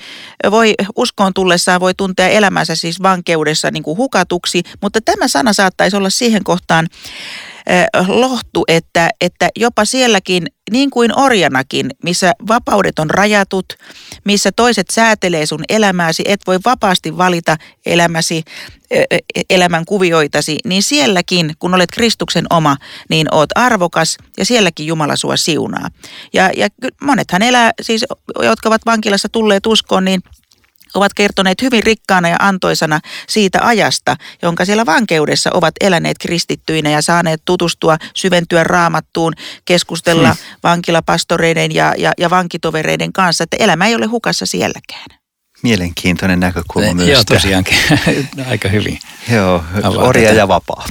voi 0.51 0.75
uskoon 0.97 1.35
tullessaan 1.35 1.81
voi 1.81 1.95
tuntea 1.95 2.29
elämänsä 2.29 2.75
siis 2.75 3.03
vankeudessa 3.03 3.71
niin 3.71 3.83
kuin 3.83 3.97
hukatuksi, 3.97 4.63
mutta 4.83 5.01
tämä 5.01 5.29
sana 5.29 5.53
saattaisi 5.53 5.97
olla 5.97 6.11
siihen 6.11 6.45
kohtaan 6.45 6.89
lohtu, 8.09 8.65
että, 8.69 9.11
että 9.21 9.49
jopa 9.57 9.85
sielläkin, 9.85 10.47
niin 10.71 10.91
kuin 10.91 11.19
orjanakin, 11.19 11.91
missä 12.03 12.33
vapaudet 12.49 12.99
on 12.99 13.11
rajatut, 13.11 13.67
missä 14.25 14.53
toiset 14.53 14.91
säätelee 14.91 15.47
sun 15.47 15.65
elämääsi, 15.69 16.23
et 16.27 16.41
voi 16.47 16.59
vapaasti 16.65 17.17
valita 17.17 17.57
elämäsi, 17.87 18.43
elämän 19.51 19.85
kuvioitasi, 19.85 20.59
niin 20.65 20.83
sielläkin, 20.83 21.55
kun 21.59 21.75
olet 21.75 21.91
Kristuksen 21.91 22.47
oma, 22.51 22.77
niin 23.11 23.35
oot 23.35 23.51
arvokas 23.55 24.17
ja 24.39 24.45
sielläkin 24.45 24.87
Jumala 24.87 25.17
sua 25.17 25.37
siunaa. 25.37 25.89
Ja, 26.33 26.51
ja 26.57 26.69
monethan 27.03 27.43
elää, 27.43 27.71
siis 27.83 28.05
jotka 28.43 28.69
ovat 28.69 28.87
vankilassa 28.87 29.29
tulleet 29.29 29.67
uskoon, 29.67 30.05
niin 30.05 30.23
ovat 30.95 31.15
kertoneet 31.15 31.63
hyvin 31.63 31.83
rikkaana 31.83 32.29
ja 32.29 32.37
antoisana 32.39 33.01
siitä 33.29 33.59
ajasta, 33.63 34.17
jonka 34.43 34.65
siellä 34.65 34.87
vankeudessa 34.87 35.51
ovat 35.55 35.75
eläneet 35.81 36.19
kristittyinä 36.19 36.91
ja 36.91 37.03
saaneet 37.03 37.43
tutustua, 37.45 37.97
syventyä 38.15 38.65
raamattuun, 38.65 39.33
keskustella 39.65 40.29
hmm. 40.29 40.59
vankilapastoreiden 40.63 41.75
ja, 41.75 41.95
ja, 41.99 42.13
ja 42.19 42.31
vankitovereiden 42.31 43.13
kanssa, 43.13 43.45
että 43.45 43.57
elämä 43.61 43.87
ei 43.87 43.95
ole 43.95 44.07
hukassa 44.07 44.47
sielläkään. 44.47 45.07
Mielenkiintoinen 45.63 46.41
näkökulma 46.41 46.95
myös. 46.95 47.09
Joo, 47.09 47.25
tosiaankin. 47.25 47.77
Aika 48.51 48.69
hyvin. 48.69 48.99
Joo, 49.33 49.65
orja 49.97 50.33
ja 50.33 50.49
vapaa. 50.49 50.87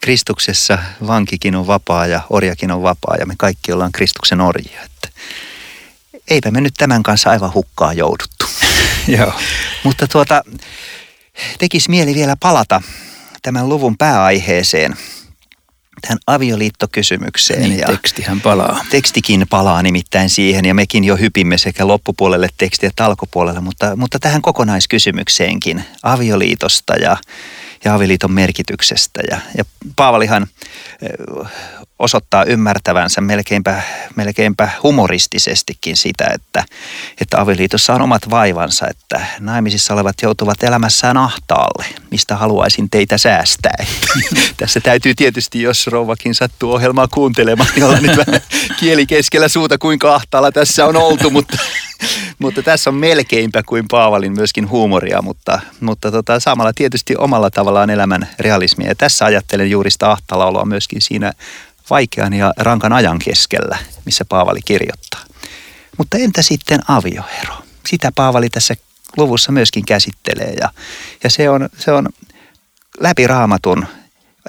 Kristuksessa 0.00 0.78
vankikin 1.06 1.56
on 1.56 1.66
vapaa 1.66 2.06
ja 2.06 2.20
orjakin 2.30 2.70
on 2.70 2.82
vapaa 2.82 3.16
ja 3.16 3.26
me 3.26 3.34
kaikki 3.38 3.72
ollaan 3.72 3.92
Kristuksen 3.92 4.40
orjia. 4.40 4.80
Että 4.84 5.08
eipä 6.28 6.50
me 6.50 6.60
nyt 6.60 6.74
tämän 6.78 7.02
kanssa 7.02 7.30
aivan 7.30 7.54
hukkaa 7.54 7.92
jouduttu. 7.92 8.39
Joo. 9.18 9.32
Mutta 9.84 10.06
tuota, 10.06 10.42
tekisi 11.58 11.90
mieli 11.90 12.14
vielä 12.14 12.36
palata 12.40 12.82
tämän 13.42 13.68
luvun 13.68 13.96
pääaiheeseen, 13.98 14.96
tähän 16.00 16.18
avioliittokysymykseen. 16.26 17.62
Niin, 17.62 17.86
tekstihän 17.86 18.40
palaa. 18.40 18.84
Tekstikin 18.90 19.46
palaa 19.50 19.82
nimittäin 19.82 20.30
siihen 20.30 20.64
ja 20.64 20.74
mekin 20.74 21.04
jo 21.04 21.16
hypimme 21.16 21.58
sekä 21.58 21.86
loppupuolelle 21.86 22.48
tekstiä 22.58 22.88
että 22.88 23.04
alkupuolelle, 23.04 23.60
mutta, 23.60 23.96
mutta 23.96 24.18
tähän 24.18 24.42
kokonaiskysymykseenkin 24.42 25.84
avioliitosta 26.02 26.94
ja, 26.96 27.16
ja 27.84 27.94
avioliiton 27.94 28.32
merkityksestä. 28.32 29.20
Ja, 29.30 29.38
ja 29.58 29.64
Paavalihan 29.96 30.46
osoittaa 31.98 32.44
ymmärtävänsä 32.44 33.20
melkeinpä, 33.20 33.82
melkeinpä 34.16 34.68
humoristisestikin 34.82 35.96
sitä, 35.96 36.30
että, 36.34 36.64
että 37.20 37.40
avioliitossa 37.40 37.94
on 37.94 38.02
omat 38.02 38.30
vaivansa, 38.30 38.86
että 38.90 39.26
naimisissa 39.40 39.94
olevat 39.94 40.16
joutuvat 40.22 40.62
elämässään 40.62 41.16
ahtaalle, 41.16 41.86
mistä 42.10 42.36
haluaisin 42.36 42.90
teitä 42.90 43.18
säästää. 43.18 43.84
Tässä 44.56 44.80
täytyy 44.80 45.14
tietysti, 45.14 45.62
jos 45.62 45.86
rouvakin 45.86 46.34
sattuu 46.34 46.72
ohjelmaa 46.72 47.08
kuuntelemaan, 47.08 47.70
niin 47.74 47.84
olla 47.84 48.00
nyt 48.00 48.16
vähän 48.16 48.40
kieli 48.80 49.06
keskellä 49.06 49.48
suuta, 49.48 49.78
kuinka 49.78 50.14
ahtaalla 50.14 50.52
tässä 50.52 50.86
on 50.86 50.96
oltu, 50.96 51.30
mutta, 51.30 51.58
mutta 52.40 52.62
tässä 52.62 52.90
on 52.90 52.94
melkeinpä 52.94 53.62
kuin 53.62 53.84
Paavalin 53.90 54.32
myöskin 54.32 54.68
huumoria, 54.68 55.22
mutta, 55.22 55.60
mutta 55.80 56.10
tota, 56.10 56.40
samalla 56.40 56.72
tietysti 56.72 57.16
omalla 57.16 57.50
tavallaan 57.50 57.90
elämän 57.90 58.28
realismia. 58.38 58.88
Ja 58.88 58.94
tässä 58.94 59.24
ajattelen 59.24 59.70
juuri 59.70 59.90
sitä 59.90 60.10
ahtaalla 60.10 60.64
myöskin 60.64 61.02
siinä 61.02 61.32
vaikean 61.90 62.32
ja 62.32 62.52
rankan 62.56 62.92
ajan 62.92 63.18
keskellä, 63.18 63.78
missä 64.04 64.24
Paavali 64.24 64.60
kirjoittaa. 64.64 65.20
Mutta 65.98 66.18
entä 66.18 66.42
sitten 66.42 66.80
avioero? 66.88 67.54
Sitä 67.88 68.12
Paavali 68.14 68.50
tässä 68.50 68.74
luvussa 69.16 69.52
myöskin 69.52 69.84
käsittelee 69.86 70.54
ja, 70.60 70.68
ja 71.24 71.30
se, 71.30 71.50
on, 71.50 71.68
se 71.78 71.92
on 71.92 72.08
läpi 73.00 73.26
raamatun 73.26 73.86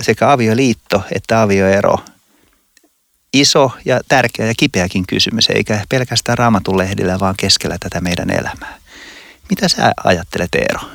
sekä 0.02 0.32
avioliitto 0.32 1.04
että 1.16 1.42
avioero 1.42 1.98
iso 3.34 3.72
ja 3.86 4.00
tärkeä 4.08 4.46
ja 4.46 4.54
kipeäkin 4.58 5.08
kysymys, 5.08 5.50
eikä 5.50 5.86
pelkästään 5.90 6.38
raamatun 6.38 6.78
lehdillä, 6.78 7.20
vaan 7.20 7.36
keskellä 7.38 7.78
tätä 7.80 8.02
meidän 8.02 8.30
elämää. 8.30 8.78
Mitä 9.50 9.68
sä 9.68 9.92
ajattelet 10.04 10.56
Eero 10.56 10.90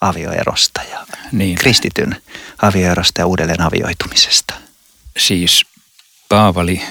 avioerosta 0.00 0.80
ja 0.90 1.06
niin. 1.32 1.54
kristityn 1.54 2.16
avioerosta 2.62 3.20
ja 3.20 3.26
uudelleen 3.26 3.60
avioitumisesta? 3.60 4.54
Siis 5.16 5.66
Paavali 6.28 6.82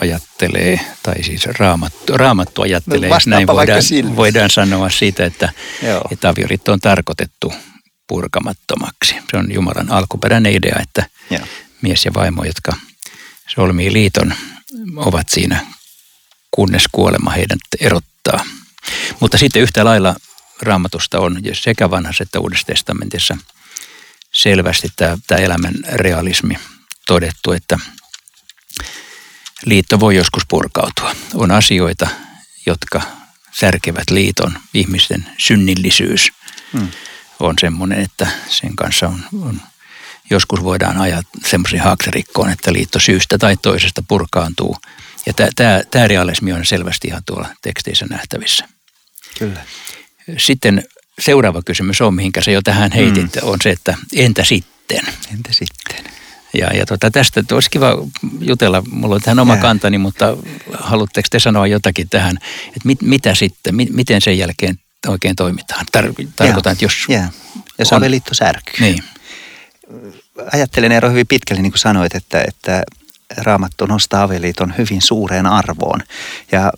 ajattelee, 0.00 0.80
tai 1.02 1.22
siis 1.22 1.46
Raamattu, 1.46 2.16
Raamattu 2.16 2.62
ajattelee, 2.62 3.08
no, 3.08 3.18
näin 3.26 3.46
voidaan, 3.46 3.82
voidaan 4.16 4.50
sanoa 4.50 4.90
siitä, 4.90 5.24
että, 5.24 5.52
että 6.10 6.28
avioliitto 6.28 6.72
on 6.72 6.80
tarkoitettu 6.80 7.52
purkamattomaksi. 8.06 9.14
Se 9.30 9.36
on 9.36 9.54
Jumalan 9.54 9.92
alkuperäinen 9.92 10.54
idea, 10.54 10.78
että 10.82 11.06
Joo. 11.30 11.46
mies 11.82 12.04
ja 12.04 12.14
vaimo, 12.14 12.44
jotka 12.44 12.72
solmii 13.48 13.92
liiton, 13.92 14.34
ovat 14.96 15.28
siinä, 15.28 15.66
kunnes 16.50 16.84
kuolema 16.92 17.30
heidän 17.30 17.58
erottaa. 17.80 18.44
Mutta 19.20 19.38
sitten 19.38 19.62
yhtä 19.62 19.84
lailla 19.84 20.14
raamatusta 20.62 21.20
on 21.20 21.40
sekä 21.52 21.90
vanhassa 21.90 22.22
että 22.22 22.40
uudessa 22.40 22.66
testamentissa 22.66 23.36
selvästi 24.32 24.88
tämä, 24.96 25.18
tämä 25.26 25.40
elämän 25.40 25.74
realismi 25.92 26.58
todettu, 27.06 27.52
että– 27.52 27.78
liitto 29.64 30.00
voi 30.00 30.16
joskus 30.16 30.42
purkautua. 30.48 31.16
On 31.34 31.50
asioita, 31.50 32.08
jotka 32.66 33.02
särkevät 33.52 34.10
liiton. 34.10 34.58
Ihmisten 34.74 35.26
synnillisyys 35.38 36.32
hmm. 36.72 36.88
on 37.40 37.54
semmoinen, 37.60 38.00
että 38.00 38.26
sen 38.48 38.76
kanssa 38.76 39.08
on, 39.08 39.24
on 39.42 39.60
joskus 40.30 40.62
voidaan 40.62 40.96
ajaa 40.96 41.22
semmoisen 41.46 41.80
haaksirikkoon, 41.80 42.50
että 42.50 42.72
liitto 42.72 42.98
syystä 42.98 43.38
tai 43.38 43.56
toisesta 43.62 44.02
purkaantuu. 44.08 44.76
Ja 45.26 45.32
tämä 45.90 46.08
realismi 46.08 46.52
on 46.52 46.66
selvästi 46.66 47.08
ihan 47.08 47.22
tuolla 47.26 47.48
teksteissä 47.62 48.06
nähtävissä. 48.10 48.68
Kyllä. 49.38 49.60
Sitten 50.38 50.84
seuraava 51.18 51.62
kysymys 51.62 52.00
on, 52.00 52.14
mihinkä 52.14 52.40
se 52.40 52.52
jo 52.52 52.62
tähän 52.62 52.92
heitit, 52.92 53.40
hmm. 53.40 53.48
on 53.48 53.58
se, 53.62 53.70
että 53.70 53.96
entä 54.16 54.44
sitten? 54.44 55.00
Entä 55.34 55.52
sitten? 55.52 56.12
Ja, 56.58 56.76
ja 56.76 56.86
tota, 56.86 57.10
tästä 57.10 57.44
olisi 57.52 57.70
kiva 57.70 57.88
jutella, 58.40 58.82
mulla 58.90 59.14
on 59.14 59.20
tähän 59.20 59.38
oma 59.38 59.52
yeah. 59.52 59.62
kantani, 59.62 59.98
mutta 59.98 60.36
haluatteko 60.72 61.28
te 61.30 61.38
sanoa 61.38 61.66
jotakin 61.66 62.08
tähän, 62.08 62.36
että 62.66 62.80
mit, 62.84 63.02
mitä 63.02 63.34
sitten, 63.34 63.74
mi, 63.74 63.88
miten 63.90 64.20
sen 64.20 64.38
jälkeen 64.38 64.78
oikein 65.08 65.36
toimitaan? 65.36 65.86
Tar, 65.92 66.04
tarkoitan, 66.36 66.72
että 66.72 66.84
jos... 66.84 66.94
Yeah. 67.10 67.30
Jos 67.78 67.92
on, 67.92 68.02
särkyy. 68.32 68.80
Niin. 68.80 69.04
Ajattelen 70.52 70.92
Eero 70.92 71.10
hyvin 71.10 71.26
pitkälle, 71.26 71.62
niin 71.62 71.72
kuin 71.72 71.78
sanoit, 71.78 72.14
että, 72.14 72.44
että 72.48 72.82
Raamattu 73.36 73.86
nostaa 73.86 74.22
avioliiton 74.22 74.74
hyvin 74.78 75.02
suureen 75.02 75.46
arvoon. 75.46 76.00
Ja 76.52 76.72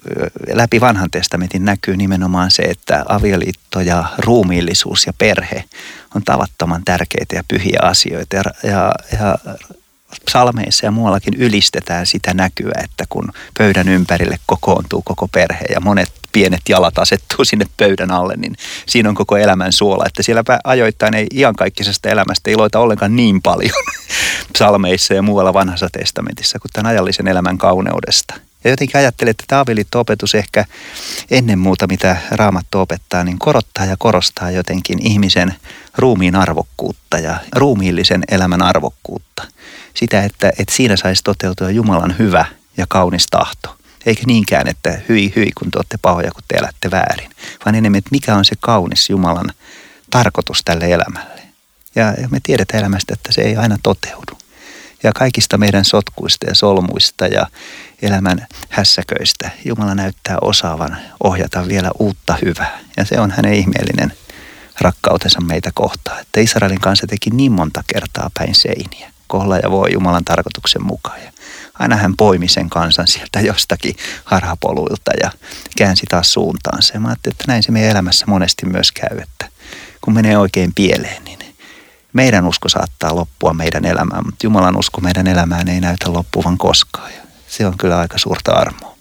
läpi 0.52 0.80
vanhan 0.80 1.10
testamentin 1.10 1.64
näkyy 1.64 1.96
nimenomaan 1.96 2.50
se, 2.50 2.62
että 2.62 3.04
avioliitto 3.08 3.80
ja 3.80 4.04
ruumiillisuus 4.18 5.06
ja 5.06 5.12
perhe 5.12 5.64
on 6.14 6.22
tavattoman 6.22 6.84
tärkeitä 6.84 7.36
ja 7.36 7.44
pyhiä 7.48 7.78
asioita. 7.82 8.36
Ja, 8.36 8.42
ja, 8.62 8.92
ja 9.12 9.38
psalmeissa 10.24 10.86
ja 10.86 10.90
muuallakin 10.90 11.34
ylistetään 11.34 12.06
sitä 12.06 12.34
näkyä, 12.34 12.72
että 12.84 13.04
kun 13.08 13.32
pöydän 13.58 13.88
ympärille 13.88 14.38
kokoontuu 14.46 15.02
koko 15.02 15.28
perhe 15.28 15.64
ja 15.70 15.80
monet 15.80 16.12
pienet 16.36 16.68
jalat 16.68 16.98
asettuu 16.98 17.44
sinne 17.44 17.66
pöydän 17.76 18.10
alle, 18.10 18.34
niin 18.36 18.56
siinä 18.86 19.08
on 19.08 19.14
koko 19.14 19.36
elämän 19.36 19.72
suola. 19.72 20.04
Että 20.06 20.22
siellä 20.22 20.42
ajoittain 20.64 21.14
ei 21.14 21.26
iankaikkisesta 21.34 22.08
elämästä 22.08 22.50
iloita 22.50 22.78
ollenkaan 22.78 23.16
niin 23.16 23.42
paljon 23.42 23.82
psalmeissa 24.52 25.14
ja 25.14 25.22
muualla 25.22 25.54
vanhassa 25.54 25.88
testamentissa 25.92 26.58
kuin 26.58 26.70
tämän 26.72 26.90
ajallisen 26.90 27.28
elämän 27.28 27.58
kauneudesta. 27.58 28.34
Ja 28.64 28.70
jotenkin 28.70 28.96
ajattelen, 28.96 29.30
että 29.30 29.44
tämä 29.46 29.60
avioliitto-opetus 29.60 30.34
ehkä 30.34 30.64
ennen 31.30 31.58
muuta, 31.58 31.86
mitä 31.86 32.16
Raamattu 32.30 32.80
opettaa, 32.80 33.24
niin 33.24 33.38
korottaa 33.38 33.84
ja 33.84 33.96
korostaa 33.98 34.50
jotenkin 34.50 35.06
ihmisen 35.06 35.54
ruumiin 35.98 36.36
arvokkuutta 36.36 37.18
ja 37.18 37.36
ruumiillisen 37.54 38.22
elämän 38.28 38.62
arvokkuutta. 38.62 39.42
Sitä, 39.94 40.24
että, 40.24 40.48
että 40.48 40.74
siinä 40.74 40.96
saisi 40.96 41.24
toteutua 41.24 41.70
Jumalan 41.70 42.14
hyvä 42.18 42.44
ja 42.76 42.86
kaunis 42.88 43.26
tahto. 43.30 43.75
Eikä 44.06 44.22
niinkään, 44.26 44.68
että 44.68 44.98
hyi 45.08 45.32
hyi, 45.36 45.50
kun 45.58 45.70
te 45.70 45.78
olette 45.78 45.98
pahoja, 46.02 46.30
kun 46.30 46.42
te 46.48 46.56
elätte 46.56 46.90
väärin. 46.90 47.30
Vaan 47.64 47.74
enemmän, 47.74 47.98
että 47.98 48.10
mikä 48.12 48.34
on 48.34 48.44
se 48.44 48.54
kaunis 48.60 49.10
Jumalan 49.10 49.52
tarkoitus 50.10 50.60
tälle 50.64 50.84
elämälle. 50.84 51.42
Ja, 51.94 52.14
ja 52.20 52.28
me 52.28 52.38
tiedetään 52.42 52.80
elämästä, 52.80 53.14
että 53.14 53.32
se 53.32 53.40
ei 53.40 53.56
aina 53.56 53.76
toteudu. 53.82 54.38
Ja 55.02 55.12
kaikista 55.12 55.58
meidän 55.58 55.84
sotkuista 55.84 56.46
ja 56.46 56.54
solmuista 56.54 57.26
ja 57.26 57.46
elämän 58.02 58.46
hässäköistä 58.68 59.50
Jumala 59.64 59.94
näyttää 59.94 60.38
osaavan 60.42 60.96
ohjata 61.24 61.68
vielä 61.68 61.90
uutta 61.98 62.38
hyvää. 62.44 62.78
Ja 62.96 63.04
se 63.04 63.20
on 63.20 63.30
hänen 63.30 63.54
ihmeellinen 63.54 64.12
rakkautensa 64.80 65.40
meitä 65.40 65.70
kohtaan. 65.74 66.20
Että 66.20 66.40
Israelin 66.40 66.80
kanssa 66.80 67.06
teki 67.06 67.30
niin 67.30 67.52
monta 67.52 67.84
kertaa 67.86 68.30
päin 68.38 68.54
seiniä. 68.54 69.12
Kolla 69.26 69.58
ja 69.58 69.70
voi 69.70 69.92
Jumalan 69.92 70.24
tarkoituksen 70.24 70.84
mukaan. 70.84 71.22
Ja 71.22 71.32
aina 71.78 71.96
hän 71.96 72.16
poimi 72.16 72.48
sen 72.48 72.70
kansan 72.70 73.06
sieltä 73.06 73.40
jostakin 73.40 73.96
harhapoluilta 74.24 75.10
ja 75.22 75.30
käänsi 75.76 76.06
taas 76.10 76.32
suuntaansa. 76.32 76.94
Ja 76.94 77.00
mä 77.00 77.12
että 77.12 77.44
näin 77.48 77.62
se 77.62 77.72
meidän 77.72 77.90
elämässä 77.90 78.26
monesti 78.28 78.66
myös 78.66 78.92
käy, 78.92 79.18
että 79.18 79.48
kun 80.00 80.14
menee 80.14 80.38
oikein 80.38 80.72
pieleen, 80.74 81.24
niin 81.24 81.38
meidän 82.12 82.46
usko 82.46 82.68
saattaa 82.68 83.16
loppua 83.16 83.54
meidän 83.54 83.84
elämään, 83.84 84.26
mutta 84.26 84.46
Jumalan 84.46 84.76
usko 84.76 85.00
meidän 85.00 85.26
elämään 85.26 85.68
ei 85.68 85.80
näytä 85.80 86.12
loppuvan 86.12 86.58
koskaan. 86.58 87.10
Se 87.48 87.66
on 87.66 87.78
kyllä 87.78 87.98
aika 87.98 88.18
suurta 88.18 88.52
armoa. 88.52 88.95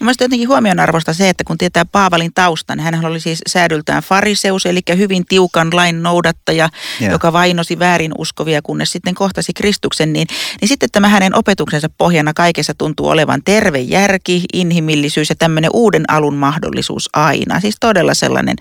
Mielestäni 0.00 0.24
jotenkin 0.24 0.48
huomionarvosta 0.48 1.12
se, 1.12 1.28
että 1.28 1.44
kun 1.44 1.58
tietää 1.58 1.84
Paavalin 1.84 2.30
taustan, 2.34 2.80
hän 2.80 3.04
oli 3.04 3.20
siis 3.20 3.42
säädyltään 3.48 4.02
fariseus, 4.02 4.66
eli 4.66 4.80
hyvin 4.96 5.24
tiukan 5.28 5.76
lain 5.76 6.02
noudattaja, 6.02 6.68
yeah. 7.00 7.12
joka 7.12 7.32
vainosi 7.32 7.78
väärin 7.78 8.12
uskovia, 8.18 8.62
kunnes 8.62 8.92
sitten 8.92 9.14
kohtasi 9.14 9.52
Kristuksen, 9.52 10.12
niin, 10.12 10.28
niin 10.60 10.68
sitten 10.68 10.88
tämä 10.92 11.08
hänen 11.08 11.34
opetuksensa 11.34 11.88
pohjana 11.98 12.32
kaikessa 12.34 12.74
tuntuu 12.78 13.08
olevan 13.08 13.42
terve 13.44 13.78
järki, 13.78 14.44
inhimillisyys 14.52 15.28
ja 15.28 15.36
tämmöinen 15.36 15.70
uuden 15.74 16.04
alun 16.08 16.36
mahdollisuus 16.36 17.08
aina. 17.12 17.60
Siis 17.60 17.76
todella 17.80 18.14
sellainen 18.14 18.56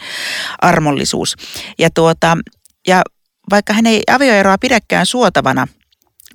armollisuus. 0.61 1.35
Ja, 1.79 1.89
tuota, 1.89 2.37
ja 2.87 3.01
vaikka 3.49 3.73
hän 3.73 3.85
ei 3.85 4.03
avioeroa 4.11 4.57
pidäkään 4.57 5.05
suotavana, 5.05 5.67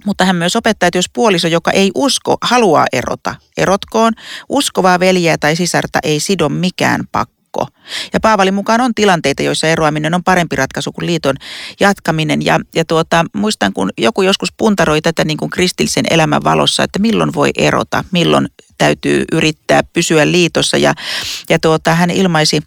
mutta 0.06 0.24
hän 0.24 0.36
myös 0.36 0.56
opettaa, 0.56 0.86
että 0.86 0.98
jos 0.98 1.10
puoliso, 1.12 1.48
joka 1.48 1.70
ei 1.70 1.90
usko, 1.94 2.36
haluaa 2.42 2.86
erota, 2.92 3.34
erotkoon. 3.56 4.12
Uskovaa 4.48 5.00
veljeä 5.00 5.38
tai 5.38 5.56
sisarta 5.56 5.98
ei 6.02 6.20
sido 6.20 6.48
mikään 6.48 7.00
pakko. 7.12 7.66
Ja 8.12 8.20
Paavalin 8.20 8.54
mukaan 8.54 8.80
on 8.80 8.94
tilanteita, 8.94 9.42
joissa 9.42 9.66
eroaminen 9.66 10.14
on 10.14 10.24
parempi 10.24 10.56
ratkaisu 10.56 10.92
kuin 10.92 11.06
liiton 11.06 11.36
jatkaminen. 11.80 12.44
Ja, 12.44 12.60
ja 12.74 12.84
tuota, 12.84 13.24
muistan, 13.34 13.72
kun 13.72 13.90
joku 13.98 14.22
joskus 14.22 14.52
puntaroi 14.56 15.00
tätä 15.00 15.24
niin 15.24 15.36
kuin 15.36 15.50
kristillisen 15.50 16.04
elämän 16.10 16.44
valossa, 16.44 16.82
että 16.82 16.98
milloin 16.98 17.34
voi 17.34 17.50
erota, 17.56 18.04
milloin 18.10 18.48
täytyy 18.78 19.24
yrittää 19.32 19.82
pysyä 19.82 20.32
liitossa. 20.32 20.76
Ja, 20.76 20.94
ja 21.48 21.58
tuota, 21.58 21.94
hän 21.94 22.10
ilmaisi 22.10 22.60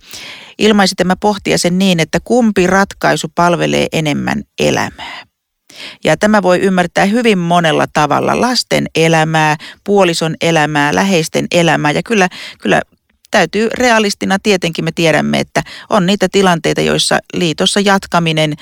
ilmaisi 0.57 0.95
tämä 0.95 1.15
pohtia 1.15 1.57
sen 1.57 1.77
niin, 1.77 1.99
että 1.99 2.19
kumpi 2.23 2.67
ratkaisu 2.67 3.27
palvelee 3.35 3.87
enemmän 3.91 4.43
elämää. 4.59 5.14
Ja 6.05 6.17
tämä 6.17 6.41
voi 6.41 6.59
ymmärtää 6.59 7.05
hyvin 7.05 7.37
monella 7.37 7.85
tavalla 7.93 8.41
lasten 8.41 8.87
elämää, 8.95 9.55
puolison 9.83 10.35
elämää, 10.41 10.95
läheisten 10.95 11.47
elämää 11.51 11.91
ja 11.91 12.03
kyllä, 12.03 12.29
kyllä 12.61 12.81
täytyy 13.31 13.69
realistina 13.73 14.37
tietenkin 14.43 14.85
me 14.85 14.91
tiedämme, 14.91 15.39
että 15.39 15.63
on 15.89 16.05
niitä 16.05 16.27
tilanteita, 16.31 16.81
joissa 16.81 17.19
liitossa 17.33 17.79
jatkaminen 17.79 18.53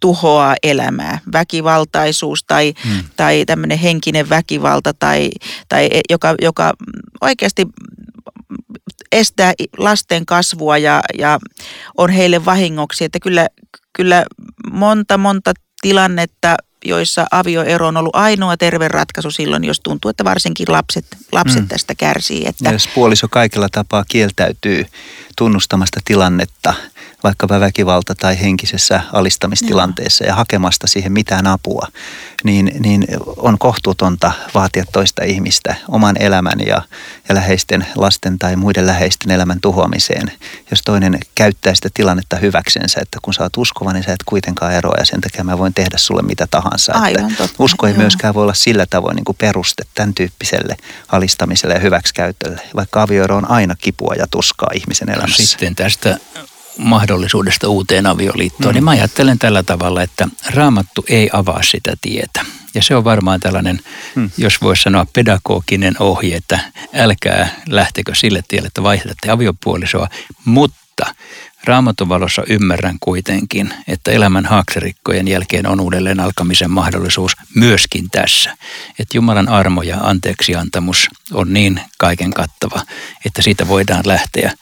tuhoaa 0.00 0.56
elämää. 0.62 1.18
Väkivaltaisuus 1.32 2.44
tai, 2.44 2.74
hmm. 2.84 3.04
tai 3.16 3.44
tämmöinen 3.46 3.78
henkinen 3.78 4.28
väkivalta 4.28 4.94
tai, 4.98 5.30
tai 5.68 5.88
e, 5.92 6.00
joka, 6.10 6.34
joka 6.42 6.72
oikeasti 7.20 7.66
estää 9.12 9.52
lasten 9.78 10.26
kasvua 10.26 10.78
ja, 10.78 11.00
ja 11.18 11.38
on 11.96 12.10
heille 12.10 12.44
vahingoksi. 12.44 13.04
Että 13.04 13.18
kyllä, 13.20 13.48
kyllä 13.92 14.24
monta, 14.72 15.18
monta 15.18 15.52
tilannetta 15.82 16.56
joissa 16.84 17.26
avioero 17.30 17.86
on 17.86 17.96
ollut 17.96 18.16
ainoa 18.16 18.56
terve 18.56 18.88
ratkaisu 18.88 19.30
silloin, 19.30 19.64
jos 19.64 19.80
tuntuu, 19.80 20.08
että 20.08 20.24
varsinkin 20.24 20.72
lapset, 20.72 21.06
lapset 21.32 21.62
mm. 21.62 21.68
tästä 21.68 21.94
kärsii. 21.94 22.46
Että... 22.46 22.70
jos 22.70 22.88
puoliso 22.94 23.28
kaikella 23.28 23.68
tapaa 23.72 24.04
kieltäytyy 24.08 24.86
tunnustamasta 25.36 26.00
tilannetta, 26.04 26.74
vaikkapa 27.24 27.60
väkivalta- 27.60 28.14
tai 28.14 28.40
henkisessä 28.40 29.00
alistamistilanteessa 29.12 30.24
no. 30.24 30.28
ja 30.28 30.34
hakemasta 30.34 30.86
siihen 30.86 31.12
mitään 31.12 31.46
apua, 31.46 31.86
niin, 32.44 32.72
niin 32.78 33.06
on 33.36 33.58
kohtuutonta 33.58 34.32
vaatia 34.54 34.84
toista 34.92 35.24
ihmistä 35.24 35.74
oman 35.88 36.16
elämän 36.20 36.58
ja, 36.66 36.82
ja 37.28 37.34
läheisten 37.34 37.86
lasten 37.94 38.38
tai 38.38 38.56
muiden 38.56 38.86
läheisten 38.86 39.30
elämän 39.30 39.60
tuhoamiseen, 39.60 40.32
jos 40.70 40.80
toinen 40.84 41.18
käyttää 41.34 41.74
sitä 41.74 41.88
tilannetta 41.94 42.36
hyväksensä, 42.36 43.00
että 43.00 43.18
kun 43.22 43.34
sä 43.34 43.42
oot 43.42 43.56
uskova, 43.56 43.92
niin 43.92 44.04
sä 44.04 44.12
et 44.12 44.22
kuitenkaan 44.26 44.72
eroa 44.72 44.94
ja 44.98 45.04
sen 45.04 45.20
takia 45.20 45.44
mä 45.44 45.58
voin 45.58 45.74
tehdä 45.74 45.98
sulle 45.98 46.22
mitä 46.22 46.46
tahansa. 46.50 46.92
Aivan 46.92 47.34
totta. 47.36 47.56
Usko 47.58 47.86
ei 47.86 47.92
Joo. 47.92 48.00
myöskään 48.00 48.34
voi 48.34 48.42
olla 48.42 48.54
sillä 48.54 48.86
tavoin 48.90 49.16
niin 49.16 49.24
kuin 49.24 49.38
peruste 49.38 49.82
tämän 49.94 50.14
tyyppiselle 50.14 50.76
alistamiselle 51.08 51.74
ja 51.74 51.80
hyväksikäytölle, 51.80 52.60
vaikka 52.76 53.02
avioero 53.02 53.36
on 53.36 53.50
aina 53.50 53.74
kipua 53.78 54.14
ja 54.18 54.26
tuskaa 54.30 54.70
ihmisen 54.74 55.10
elämässä. 55.10 55.46
Sitten 55.46 55.74
tästä 55.74 56.18
mahdollisuudesta 56.78 57.68
uuteen 57.68 58.06
avioliittoon, 58.06 58.74
mm. 58.74 58.74
niin 58.74 58.84
mä 58.84 58.90
ajattelen 58.90 59.38
tällä 59.38 59.62
tavalla, 59.62 60.02
että 60.02 60.28
raamattu 60.54 61.04
ei 61.08 61.30
avaa 61.32 61.62
sitä 61.62 61.92
tietä. 62.00 62.44
Ja 62.74 62.82
se 62.82 62.96
on 62.96 63.04
varmaan 63.04 63.40
tällainen, 63.40 63.80
mm. 64.14 64.30
jos 64.36 64.62
voisi 64.62 64.82
sanoa 64.82 65.06
pedagoginen 65.12 65.94
ohje, 65.98 66.36
että 66.36 66.58
älkää 66.94 67.48
lähtekö 67.68 68.14
sille 68.14 68.42
tielle, 68.48 68.66
että 68.66 68.82
vaihdatte 68.82 69.30
aviopuolisoa, 69.30 70.08
mutta 70.44 71.14
Raamatun 71.64 72.08
valossa 72.08 72.42
ymmärrän 72.48 72.96
kuitenkin, 73.00 73.74
että 73.88 74.10
elämän 74.10 74.46
haakserikkojen 74.46 75.28
jälkeen 75.28 75.66
on 75.66 75.80
uudelleen 75.80 76.20
alkamisen 76.20 76.70
mahdollisuus 76.70 77.32
myöskin 77.54 78.10
tässä. 78.10 78.56
Että 78.98 79.16
Jumalan 79.16 79.48
armo 79.48 79.82
ja 79.82 79.96
anteeksiantamus 79.96 81.08
on 81.32 81.52
niin 81.52 81.80
kaiken 81.98 82.30
kattava, 82.30 82.82
että 83.24 83.42
siitä 83.42 83.68
voidaan 83.68 84.02
lähteä 84.06 84.52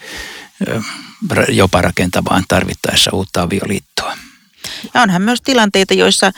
jopa 1.48 1.82
rakentavaan 1.82 2.44
tarvittaessa 2.48 3.10
uutta 3.14 3.42
avioliittoa. 3.42 4.16
Ja 4.94 5.02
onhan 5.02 5.22
myös 5.22 5.42
tilanteita, 5.42 5.94
joissa 5.94 6.32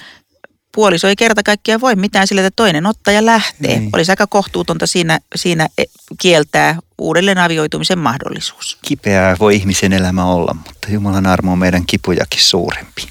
puoliso 0.74 1.08
ei 1.08 1.16
kerta 1.16 1.42
kaikkiaan 1.42 1.80
voi 1.80 1.96
mitään 1.96 2.26
sillä, 2.26 2.46
että 2.46 2.56
toinen 2.56 2.86
ottaa 2.86 3.14
ja 3.14 3.26
lähtee. 3.26 3.78
Niin. 3.78 3.90
Olisi 3.92 4.12
aika 4.12 4.26
kohtuutonta 4.26 4.86
siinä, 4.86 5.18
siinä 5.36 5.68
e, 5.78 5.84
kieltää 6.20 6.78
uudelleen 6.98 7.38
avioitumisen 7.38 7.98
mahdollisuus. 7.98 8.78
Kipeää 8.82 9.36
voi 9.40 9.56
ihmisen 9.56 9.92
elämä 9.92 10.24
olla, 10.24 10.54
mutta 10.54 10.88
Jumalan 10.90 11.26
armo 11.26 11.52
on 11.52 11.58
meidän 11.58 11.86
kipujakin 11.86 12.42
suurempi. 12.42 13.08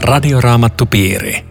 Radioraamattu 0.00 0.86
piiri. 0.86 1.44